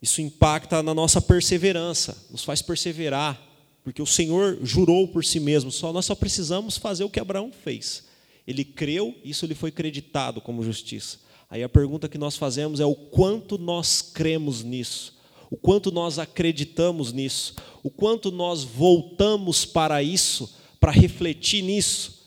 isso 0.00 0.20
impacta 0.20 0.82
na 0.82 0.94
nossa 0.94 1.20
perseverança, 1.20 2.16
nos 2.30 2.44
faz 2.44 2.62
perseverar, 2.62 3.40
porque 3.82 4.00
o 4.00 4.06
Senhor 4.06 4.58
jurou 4.62 5.08
por 5.08 5.24
si 5.24 5.40
mesmo, 5.40 5.72
só 5.72 5.92
nós 5.92 6.06
só 6.06 6.14
precisamos 6.14 6.76
fazer 6.76 7.04
o 7.04 7.10
que 7.10 7.18
Abraão 7.18 7.50
fez. 7.50 8.04
Ele 8.46 8.64
creu, 8.64 9.14
isso 9.24 9.46
lhe 9.46 9.54
foi 9.54 9.70
creditado 9.70 10.40
como 10.40 10.62
justiça. 10.62 11.18
Aí 11.50 11.62
a 11.62 11.68
pergunta 11.68 12.08
que 12.08 12.18
nós 12.18 12.36
fazemos 12.36 12.80
é 12.80 12.84
o 12.84 12.94
quanto 12.94 13.58
nós 13.58 14.02
cremos 14.02 14.62
nisso, 14.62 15.16
o 15.50 15.56
quanto 15.56 15.90
nós 15.90 16.18
acreditamos 16.18 17.12
nisso, 17.12 17.56
o 17.82 17.90
quanto 17.90 18.30
nós 18.30 18.62
voltamos 18.62 19.64
para 19.64 20.02
isso, 20.02 20.54
para 20.78 20.92
refletir 20.92 21.62
nisso, 21.62 22.26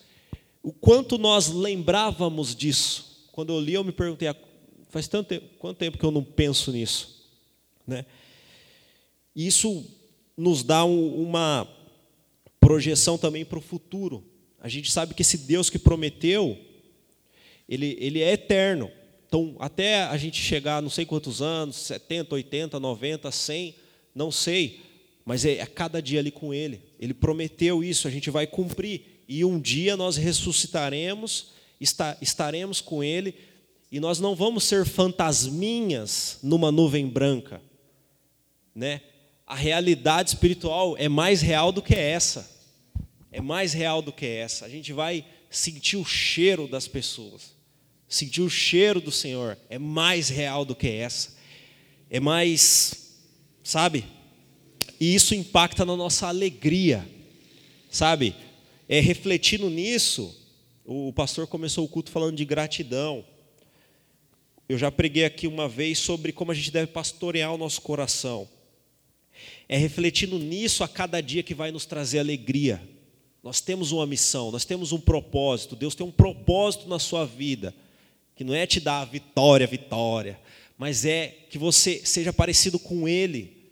o 0.63 0.73
quanto 0.73 1.17
nós 1.17 1.47
lembrávamos 1.47 2.55
disso. 2.55 3.27
Quando 3.31 3.53
eu 3.53 3.59
li, 3.59 3.73
eu 3.73 3.83
me 3.83 3.91
perguntei, 3.91 4.27
ah, 4.27 4.35
faz 4.89 5.07
tanto 5.07 5.27
tempo, 5.27 5.45
quanto 5.57 5.77
tempo 5.77 5.97
que 5.97 6.03
eu 6.03 6.11
não 6.11 6.23
penso 6.23 6.71
nisso? 6.71 7.20
Né? 7.85 8.05
Isso 9.35 9.85
nos 10.35 10.63
dá 10.63 10.83
um, 10.85 11.21
uma 11.21 11.67
projeção 12.59 13.17
também 13.17 13.43
para 13.45 13.59
o 13.59 13.61
futuro. 13.61 14.23
A 14.59 14.69
gente 14.69 14.91
sabe 14.91 15.13
que 15.13 15.21
esse 15.21 15.37
Deus 15.39 15.69
que 15.69 15.79
prometeu, 15.79 16.57
ele, 17.67 17.97
ele 17.99 18.21
é 18.21 18.33
eterno. 18.33 18.91
Então, 19.27 19.55
até 19.59 20.03
a 20.03 20.17
gente 20.17 20.41
chegar, 20.41 20.81
não 20.81 20.89
sei 20.89 21.05
quantos 21.05 21.41
anos, 21.41 21.77
70, 21.77 22.35
80, 22.35 22.79
90, 22.79 23.31
100, 23.31 23.75
não 24.13 24.29
sei, 24.29 24.81
mas 25.23 25.45
é 25.45 25.61
a 25.61 25.67
cada 25.67 26.01
dia 26.01 26.19
ali 26.19 26.31
com 26.31 26.53
Ele. 26.53 26.81
Ele 26.99 27.13
prometeu 27.13 27.83
isso, 27.83 28.07
a 28.07 28.11
gente 28.11 28.29
vai 28.29 28.45
cumprir. 28.45 29.23
E 29.27 29.45
um 29.45 29.59
dia 29.59 29.95
nós 29.95 30.17
ressuscitaremos, 30.17 31.53
está, 31.79 32.17
estaremos 32.21 32.81
com 32.81 33.03
Ele, 33.03 33.33
e 33.89 33.99
nós 33.99 34.19
não 34.19 34.35
vamos 34.35 34.65
ser 34.65 34.85
fantasminhas 34.85 36.39
numa 36.43 36.71
nuvem 36.71 37.07
branca 37.07 37.61
né? 38.73 39.01
A 39.45 39.55
realidade 39.55 40.29
espiritual 40.29 40.95
é 40.97 41.09
mais 41.09 41.41
real 41.41 41.73
do 41.73 41.81
que 41.81 41.93
essa. 41.93 42.49
É 43.31 43.41
mais 43.41 43.73
real 43.73 44.01
do 44.01 44.11
que 44.11 44.25
essa. 44.25 44.65
A 44.65 44.69
gente 44.69 44.93
vai 44.93 45.25
sentir 45.49 45.97
o 45.97 46.05
cheiro 46.05 46.67
das 46.69 46.87
pessoas. 46.87 47.53
Sentir 48.07 48.41
o 48.41 48.49
cheiro 48.49 49.01
do 49.01 49.11
Senhor 49.11 49.57
é 49.69 49.77
mais 49.77 50.29
real 50.29 50.63
do 50.63 50.73
que 50.73 50.87
essa. 50.87 51.35
É 52.09 52.17
mais, 52.19 53.19
sabe? 53.61 54.05
E 54.99 55.13
isso 55.13 55.35
impacta 55.35 55.83
na 55.83 55.97
nossa 55.97 56.27
alegria. 56.27 57.05
Sabe? 57.89 58.33
É 58.87 59.01
refletindo 59.01 59.69
nisso, 59.69 60.33
o 60.85 61.11
pastor 61.11 61.45
começou 61.45 61.83
o 61.83 61.89
culto 61.89 62.09
falando 62.09 62.37
de 62.37 62.45
gratidão. 62.45 63.25
Eu 64.69 64.77
já 64.77 64.89
preguei 64.89 65.25
aqui 65.25 65.45
uma 65.45 65.67
vez 65.67 65.99
sobre 65.99 66.31
como 66.31 66.51
a 66.51 66.55
gente 66.55 66.71
deve 66.71 66.87
pastorear 66.87 67.53
o 67.53 67.57
nosso 67.57 67.81
coração 67.81 68.47
é 69.67 69.77
refletindo 69.77 70.37
nisso 70.37 70.83
a 70.83 70.87
cada 70.87 71.21
dia 71.21 71.43
que 71.43 71.53
vai 71.53 71.71
nos 71.71 71.85
trazer 71.85 72.19
alegria. 72.19 72.81
Nós 73.43 73.59
temos 73.59 73.91
uma 73.91 74.05
missão, 74.05 74.51
nós 74.51 74.65
temos 74.65 74.91
um 74.91 74.99
propósito. 74.99 75.75
Deus 75.75 75.95
tem 75.95 76.05
um 76.05 76.11
propósito 76.11 76.87
na 76.87 76.99
sua 76.99 77.25
vida, 77.25 77.73
que 78.35 78.43
não 78.43 78.53
é 78.53 78.67
te 78.67 78.79
dar 78.79 79.01
a 79.01 79.05
vitória, 79.05 79.65
vitória, 79.65 80.39
mas 80.77 81.05
é 81.05 81.27
que 81.49 81.57
você 81.57 82.01
seja 82.05 82.31
parecido 82.31 82.77
com 82.77 83.07
Ele 83.07 83.71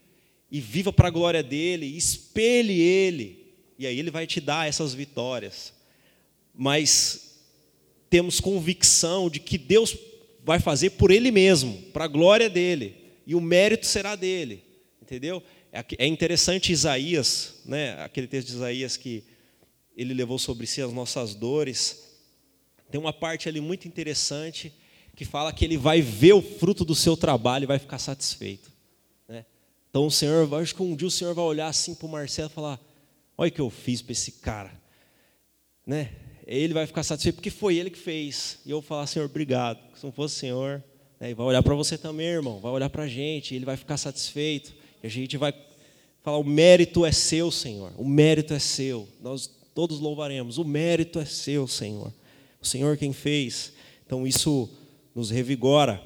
e 0.52 0.60
viva 0.60 0.92
para 0.92 1.08
a 1.08 1.12
glória 1.12 1.44
dele, 1.44 1.86
espelhe 1.86 2.80
Ele, 2.80 3.48
e 3.78 3.86
aí 3.86 4.00
Ele 4.00 4.12
vai 4.12 4.26
te 4.26 4.42
dar 4.42 4.68
essas 4.68 4.94
vitórias. 4.94 5.74
Mas 6.54 7.38
temos 8.10 8.40
convicção 8.40 9.30
de 9.30 9.40
que 9.40 9.58
Deus 9.58 9.96
vai 10.44 10.60
fazer 10.60 10.92
por 10.92 11.12
Ele 11.12 11.32
mesmo, 11.32 11.78
para 11.94 12.06
a 12.06 12.08
glória 12.08 12.50
dele, 12.50 12.96
e 13.26 13.36
o 13.36 13.42
mérito 13.42 13.86
será 13.86 14.16
dele, 14.16 14.64
entendeu? 15.10 15.42
É, 15.74 15.84
é 15.98 16.08
interessante 16.08 16.72
Isaías, 16.72 17.56
né, 17.66 18.00
aquele 18.04 18.28
texto 18.28 18.50
de 18.50 18.54
Isaías 18.54 18.96
que 18.96 19.24
ele 19.98 20.14
levou 20.14 20.38
sobre 20.38 20.68
si 20.68 20.84
as 20.84 20.94
nossas 20.94 21.34
dores. 21.34 22.04
Tem 22.92 23.02
uma 23.02 23.12
parte 23.12 23.50
ali 23.50 23.60
muito 23.60 23.88
interessante 23.88 24.72
que 25.16 25.26
fala 25.26 25.52
que 25.52 25.66
ele 25.66 25.78
vai 25.78 26.00
ver 26.00 26.34
o 26.34 26.42
fruto 26.42 26.86
do 26.86 26.94
seu 26.94 27.18
trabalho 27.18 27.64
e 27.64 27.66
vai 27.66 27.80
ficar 27.80 27.98
satisfeito. 27.98 28.72
Né? 29.28 29.46
Então 29.90 30.06
o 30.06 30.12
Senhor, 30.12 30.54
acho 30.62 30.76
que 30.76 30.84
um 30.84 30.96
dia 30.96 31.08
o 31.08 31.12
Senhor 31.12 31.34
vai 31.34 31.44
olhar 31.44 31.68
assim 31.68 31.96
para 31.96 32.06
o 32.06 32.10
Marcelo 32.10 32.50
e 32.50 32.54
falar: 32.54 32.80
Olha 33.36 33.50
o 33.50 33.52
que 33.52 33.60
eu 33.60 33.70
fiz 33.70 34.02
para 34.02 34.12
esse 34.12 34.34
cara. 34.34 34.72
Né? 35.86 36.12
Ele 36.46 36.74
vai 36.74 36.86
ficar 36.86 37.04
satisfeito 37.04 37.36
porque 37.36 37.50
foi 37.50 37.78
ele 37.78 37.90
que 37.90 38.00
fez. 38.00 38.60
E 38.64 38.70
eu 38.70 38.78
vou 38.80 38.88
falar: 38.88 39.08
Senhor, 39.08 39.26
obrigado. 39.26 39.80
Se 39.98 40.06
não 40.06 40.12
fosse 40.12 40.36
o 40.36 40.40
Senhor, 40.40 40.84
né? 41.20 41.34
vai 41.34 41.46
olhar 41.48 41.64
para 41.64 41.76
você 41.76 41.98
também, 41.98 42.28
irmão, 42.28 42.60
vai 42.60 42.72
olhar 42.72 42.90
para 42.90 43.04
a 43.04 43.08
gente, 43.08 43.56
ele 43.56 43.66
vai 43.66 43.76
ficar 43.76 43.98
satisfeito. 43.98 44.79
E 45.04 45.08
a 45.08 45.10
gente 45.10 45.38
vai 45.38 45.54
falar: 46.22 46.38
o 46.38 46.44
mérito 46.44 47.06
é 47.06 47.12
seu, 47.12 47.52
Senhor. 47.52 47.92
O 47.98 48.08
mérito 48.08 48.54
é 48.54 48.60
seu. 48.60 49.08
Nós 49.22 49.50
todos 49.74 50.00
louvaremos. 50.00 50.58
O 50.58 50.66
mérito 50.66 51.20
é 51.20 51.26
seu, 51.26 51.68
Senhor. 51.68 52.14
O 52.62 52.66
Senhor 52.66 52.98
quem 52.98 53.14
fez. 53.14 53.74
Então 54.06 54.26
isso 54.28 54.70
nos 55.16 55.30
revigora. 55.30 56.02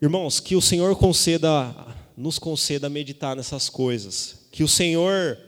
Irmãos, 0.00 0.40
que 0.40 0.54
o 0.54 0.60
Senhor 0.60 0.94
conceda, 0.96 1.74
nos 2.16 2.38
conceda 2.38 2.88
meditar 2.88 3.34
nessas 3.34 3.68
coisas. 3.68 4.46
Que 4.52 4.62
o 4.62 4.68
Senhor 4.68 5.38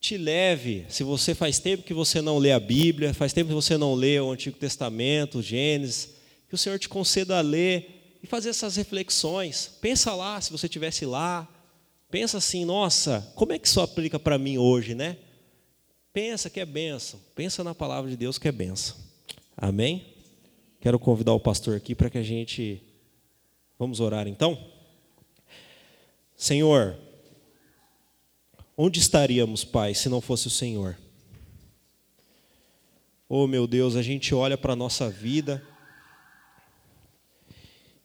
te 0.00 0.16
leve, 0.16 0.86
se 0.88 1.04
você 1.04 1.34
faz 1.34 1.58
tempo 1.58 1.82
que 1.82 1.92
você 1.92 2.22
não 2.22 2.38
lê 2.38 2.52
a 2.52 2.58
Bíblia, 2.58 3.12
faz 3.12 3.34
tempo 3.34 3.48
que 3.48 3.54
você 3.54 3.76
não 3.76 3.94
lê 3.94 4.18
o 4.18 4.30
Antigo 4.30 4.56
Testamento, 4.56 5.42
Gênesis, 5.42 6.14
que 6.48 6.54
o 6.54 6.58
Senhor 6.58 6.78
te 6.78 6.88
conceda 6.88 7.36
a 7.36 7.42
ler 7.42 7.99
e 8.22 8.26
fazer 8.26 8.50
essas 8.50 8.76
reflexões. 8.76 9.68
Pensa 9.80 10.14
lá, 10.14 10.40
se 10.40 10.52
você 10.52 10.68
tivesse 10.68 11.06
lá, 11.06 11.48
pensa 12.10 12.38
assim, 12.38 12.64
nossa, 12.64 13.32
como 13.34 13.52
é 13.52 13.58
que 13.58 13.66
isso 13.66 13.80
aplica 13.80 14.18
para 14.18 14.38
mim 14.38 14.58
hoje, 14.58 14.94
né? 14.94 15.16
Pensa 16.12 16.50
que 16.50 16.60
é 16.60 16.66
benção, 16.66 17.20
pensa 17.34 17.62
na 17.62 17.74
palavra 17.74 18.10
de 18.10 18.16
Deus 18.16 18.38
que 18.38 18.48
é 18.48 18.52
benção. 18.52 18.96
Amém? 19.56 20.14
Quero 20.80 20.98
convidar 20.98 21.32
o 21.32 21.40
pastor 21.40 21.76
aqui 21.76 21.94
para 21.94 22.10
que 22.10 22.18
a 22.18 22.22
gente 22.22 22.82
vamos 23.78 24.00
orar 24.00 24.26
então. 24.26 24.58
Senhor, 26.36 26.98
onde 28.76 28.98
estaríamos, 28.98 29.62
Pai, 29.62 29.94
se 29.94 30.08
não 30.08 30.20
fosse 30.20 30.46
o 30.46 30.50
Senhor? 30.50 30.98
Oh, 33.28 33.46
meu 33.46 33.66
Deus, 33.66 33.94
a 33.94 34.02
gente 34.02 34.34
olha 34.34 34.58
para 34.58 34.72
a 34.72 34.76
nossa 34.76 35.08
vida, 35.08 35.62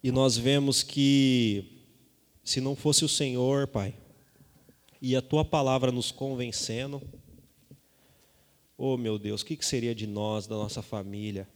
e 0.05 0.11
nós 0.11 0.37
vemos 0.37 0.83
que, 0.83 1.65
se 2.43 2.61
não 2.61 2.75
fosse 2.75 3.03
o 3.03 3.09
Senhor, 3.09 3.65
Pai, 3.65 3.95
e 5.01 5.15
a 5.15 5.21
tua 5.21 5.43
palavra 5.43 5.91
nos 5.91 6.11
convencendo, 6.11 7.01
oh 8.77 8.97
meu 8.97 9.17
Deus, 9.17 9.41
o 9.41 9.45
que 9.47 9.65
seria 9.65 9.95
de 9.95 10.05
nós, 10.05 10.45
da 10.45 10.55
nossa 10.55 10.83
família? 10.83 11.49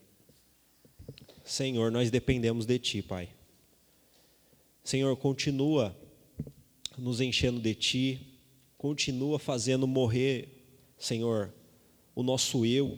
Senhor, 1.43 1.91
nós 1.91 2.09
dependemos 2.09 2.65
de 2.65 2.79
Ti, 2.79 3.03
Pai. 3.03 3.29
Senhor, 4.83 5.15
continua 5.15 5.95
nos 6.97 7.21
enchendo 7.21 7.61
de 7.61 7.75
Ti, 7.75 8.39
continua 8.79 9.37
fazendo 9.37 9.85
morrer, 9.85 10.65
Senhor, 10.97 11.53
o 12.15 12.23
nosso 12.23 12.65
eu, 12.65 12.97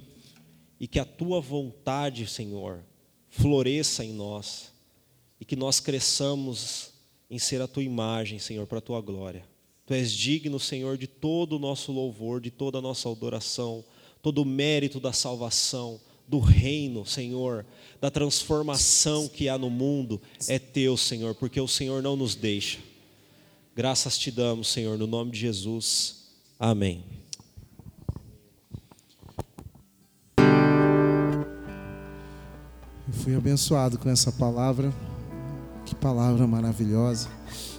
e 0.79 0.87
que 0.87 0.97
a 0.97 1.03
Tua 1.03 1.41
vontade, 1.41 2.25
Senhor, 2.25 2.85
floresça 3.27 4.05
em 4.05 4.13
nós 4.13 4.70
e 5.41 5.45
que 5.45 5.56
nós 5.56 5.80
cresçamos 5.80 6.91
em 7.27 7.39
ser 7.39 7.62
a 7.63 7.67
tua 7.67 7.84
imagem, 7.84 8.38
Senhor, 8.38 8.67
para 8.67 8.77
a 8.77 8.82
tua 8.82 9.01
glória. 9.01 9.43
Tu 9.88 9.95
és 9.95 10.12
digno, 10.12 10.60
Senhor, 10.60 10.99
de 10.99 11.08
todo 11.08 11.56
o 11.56 11.60
nosso 11.60 11.91
louvor, 11.91 12.39
de 12.39 12.51
toda 12.51 12.77
a 12.77 12.82
nossa 12.82 13.10
adoração, 13.10 13.84
todo 14.21 14.43
o 14.43 14.45
mérito 14.45 14.99
da 14.99 15.12
salvação, 15.12 15.99
do 16.27 16.39
reino, 16.39 17.06
Senhor, 17.08 17.65
da 17.99 18.12
transformação 18.12 19.27
que 19.27 19.49
há 19.49 19.58
no 19.58 19.69
mundo, 19.69 20.21
é 20.47 20.60
teu, 20.60 20.95
Senhor, 20.95 21.34
porque 21.34 21.60
o 21.60 21.67
Senhor 21.67 22.04
não 22.04 22.15
nos 22.15 22.36
deixa. 22.36 22.77
Graças 23.75 24.17
te 24.17 24.30
damos, 24.30 24.67
Senhor, 24.67 24.97
no 24.97 25.08
nome 25.08 25.32
de 25.32 25.39
Jesus. 25.39 26.27
Amém. 26.60 27.04
Eu 33.08 33.13
fui 33.23 33.36
abençoado 33.36 33.97
com 33.97 34.08
essa 34.08 34.32
palavra. 34.32 34.93
Que 35.91 35.95
palavra 35.95 36.47
maravilhosa. 36.47 37.27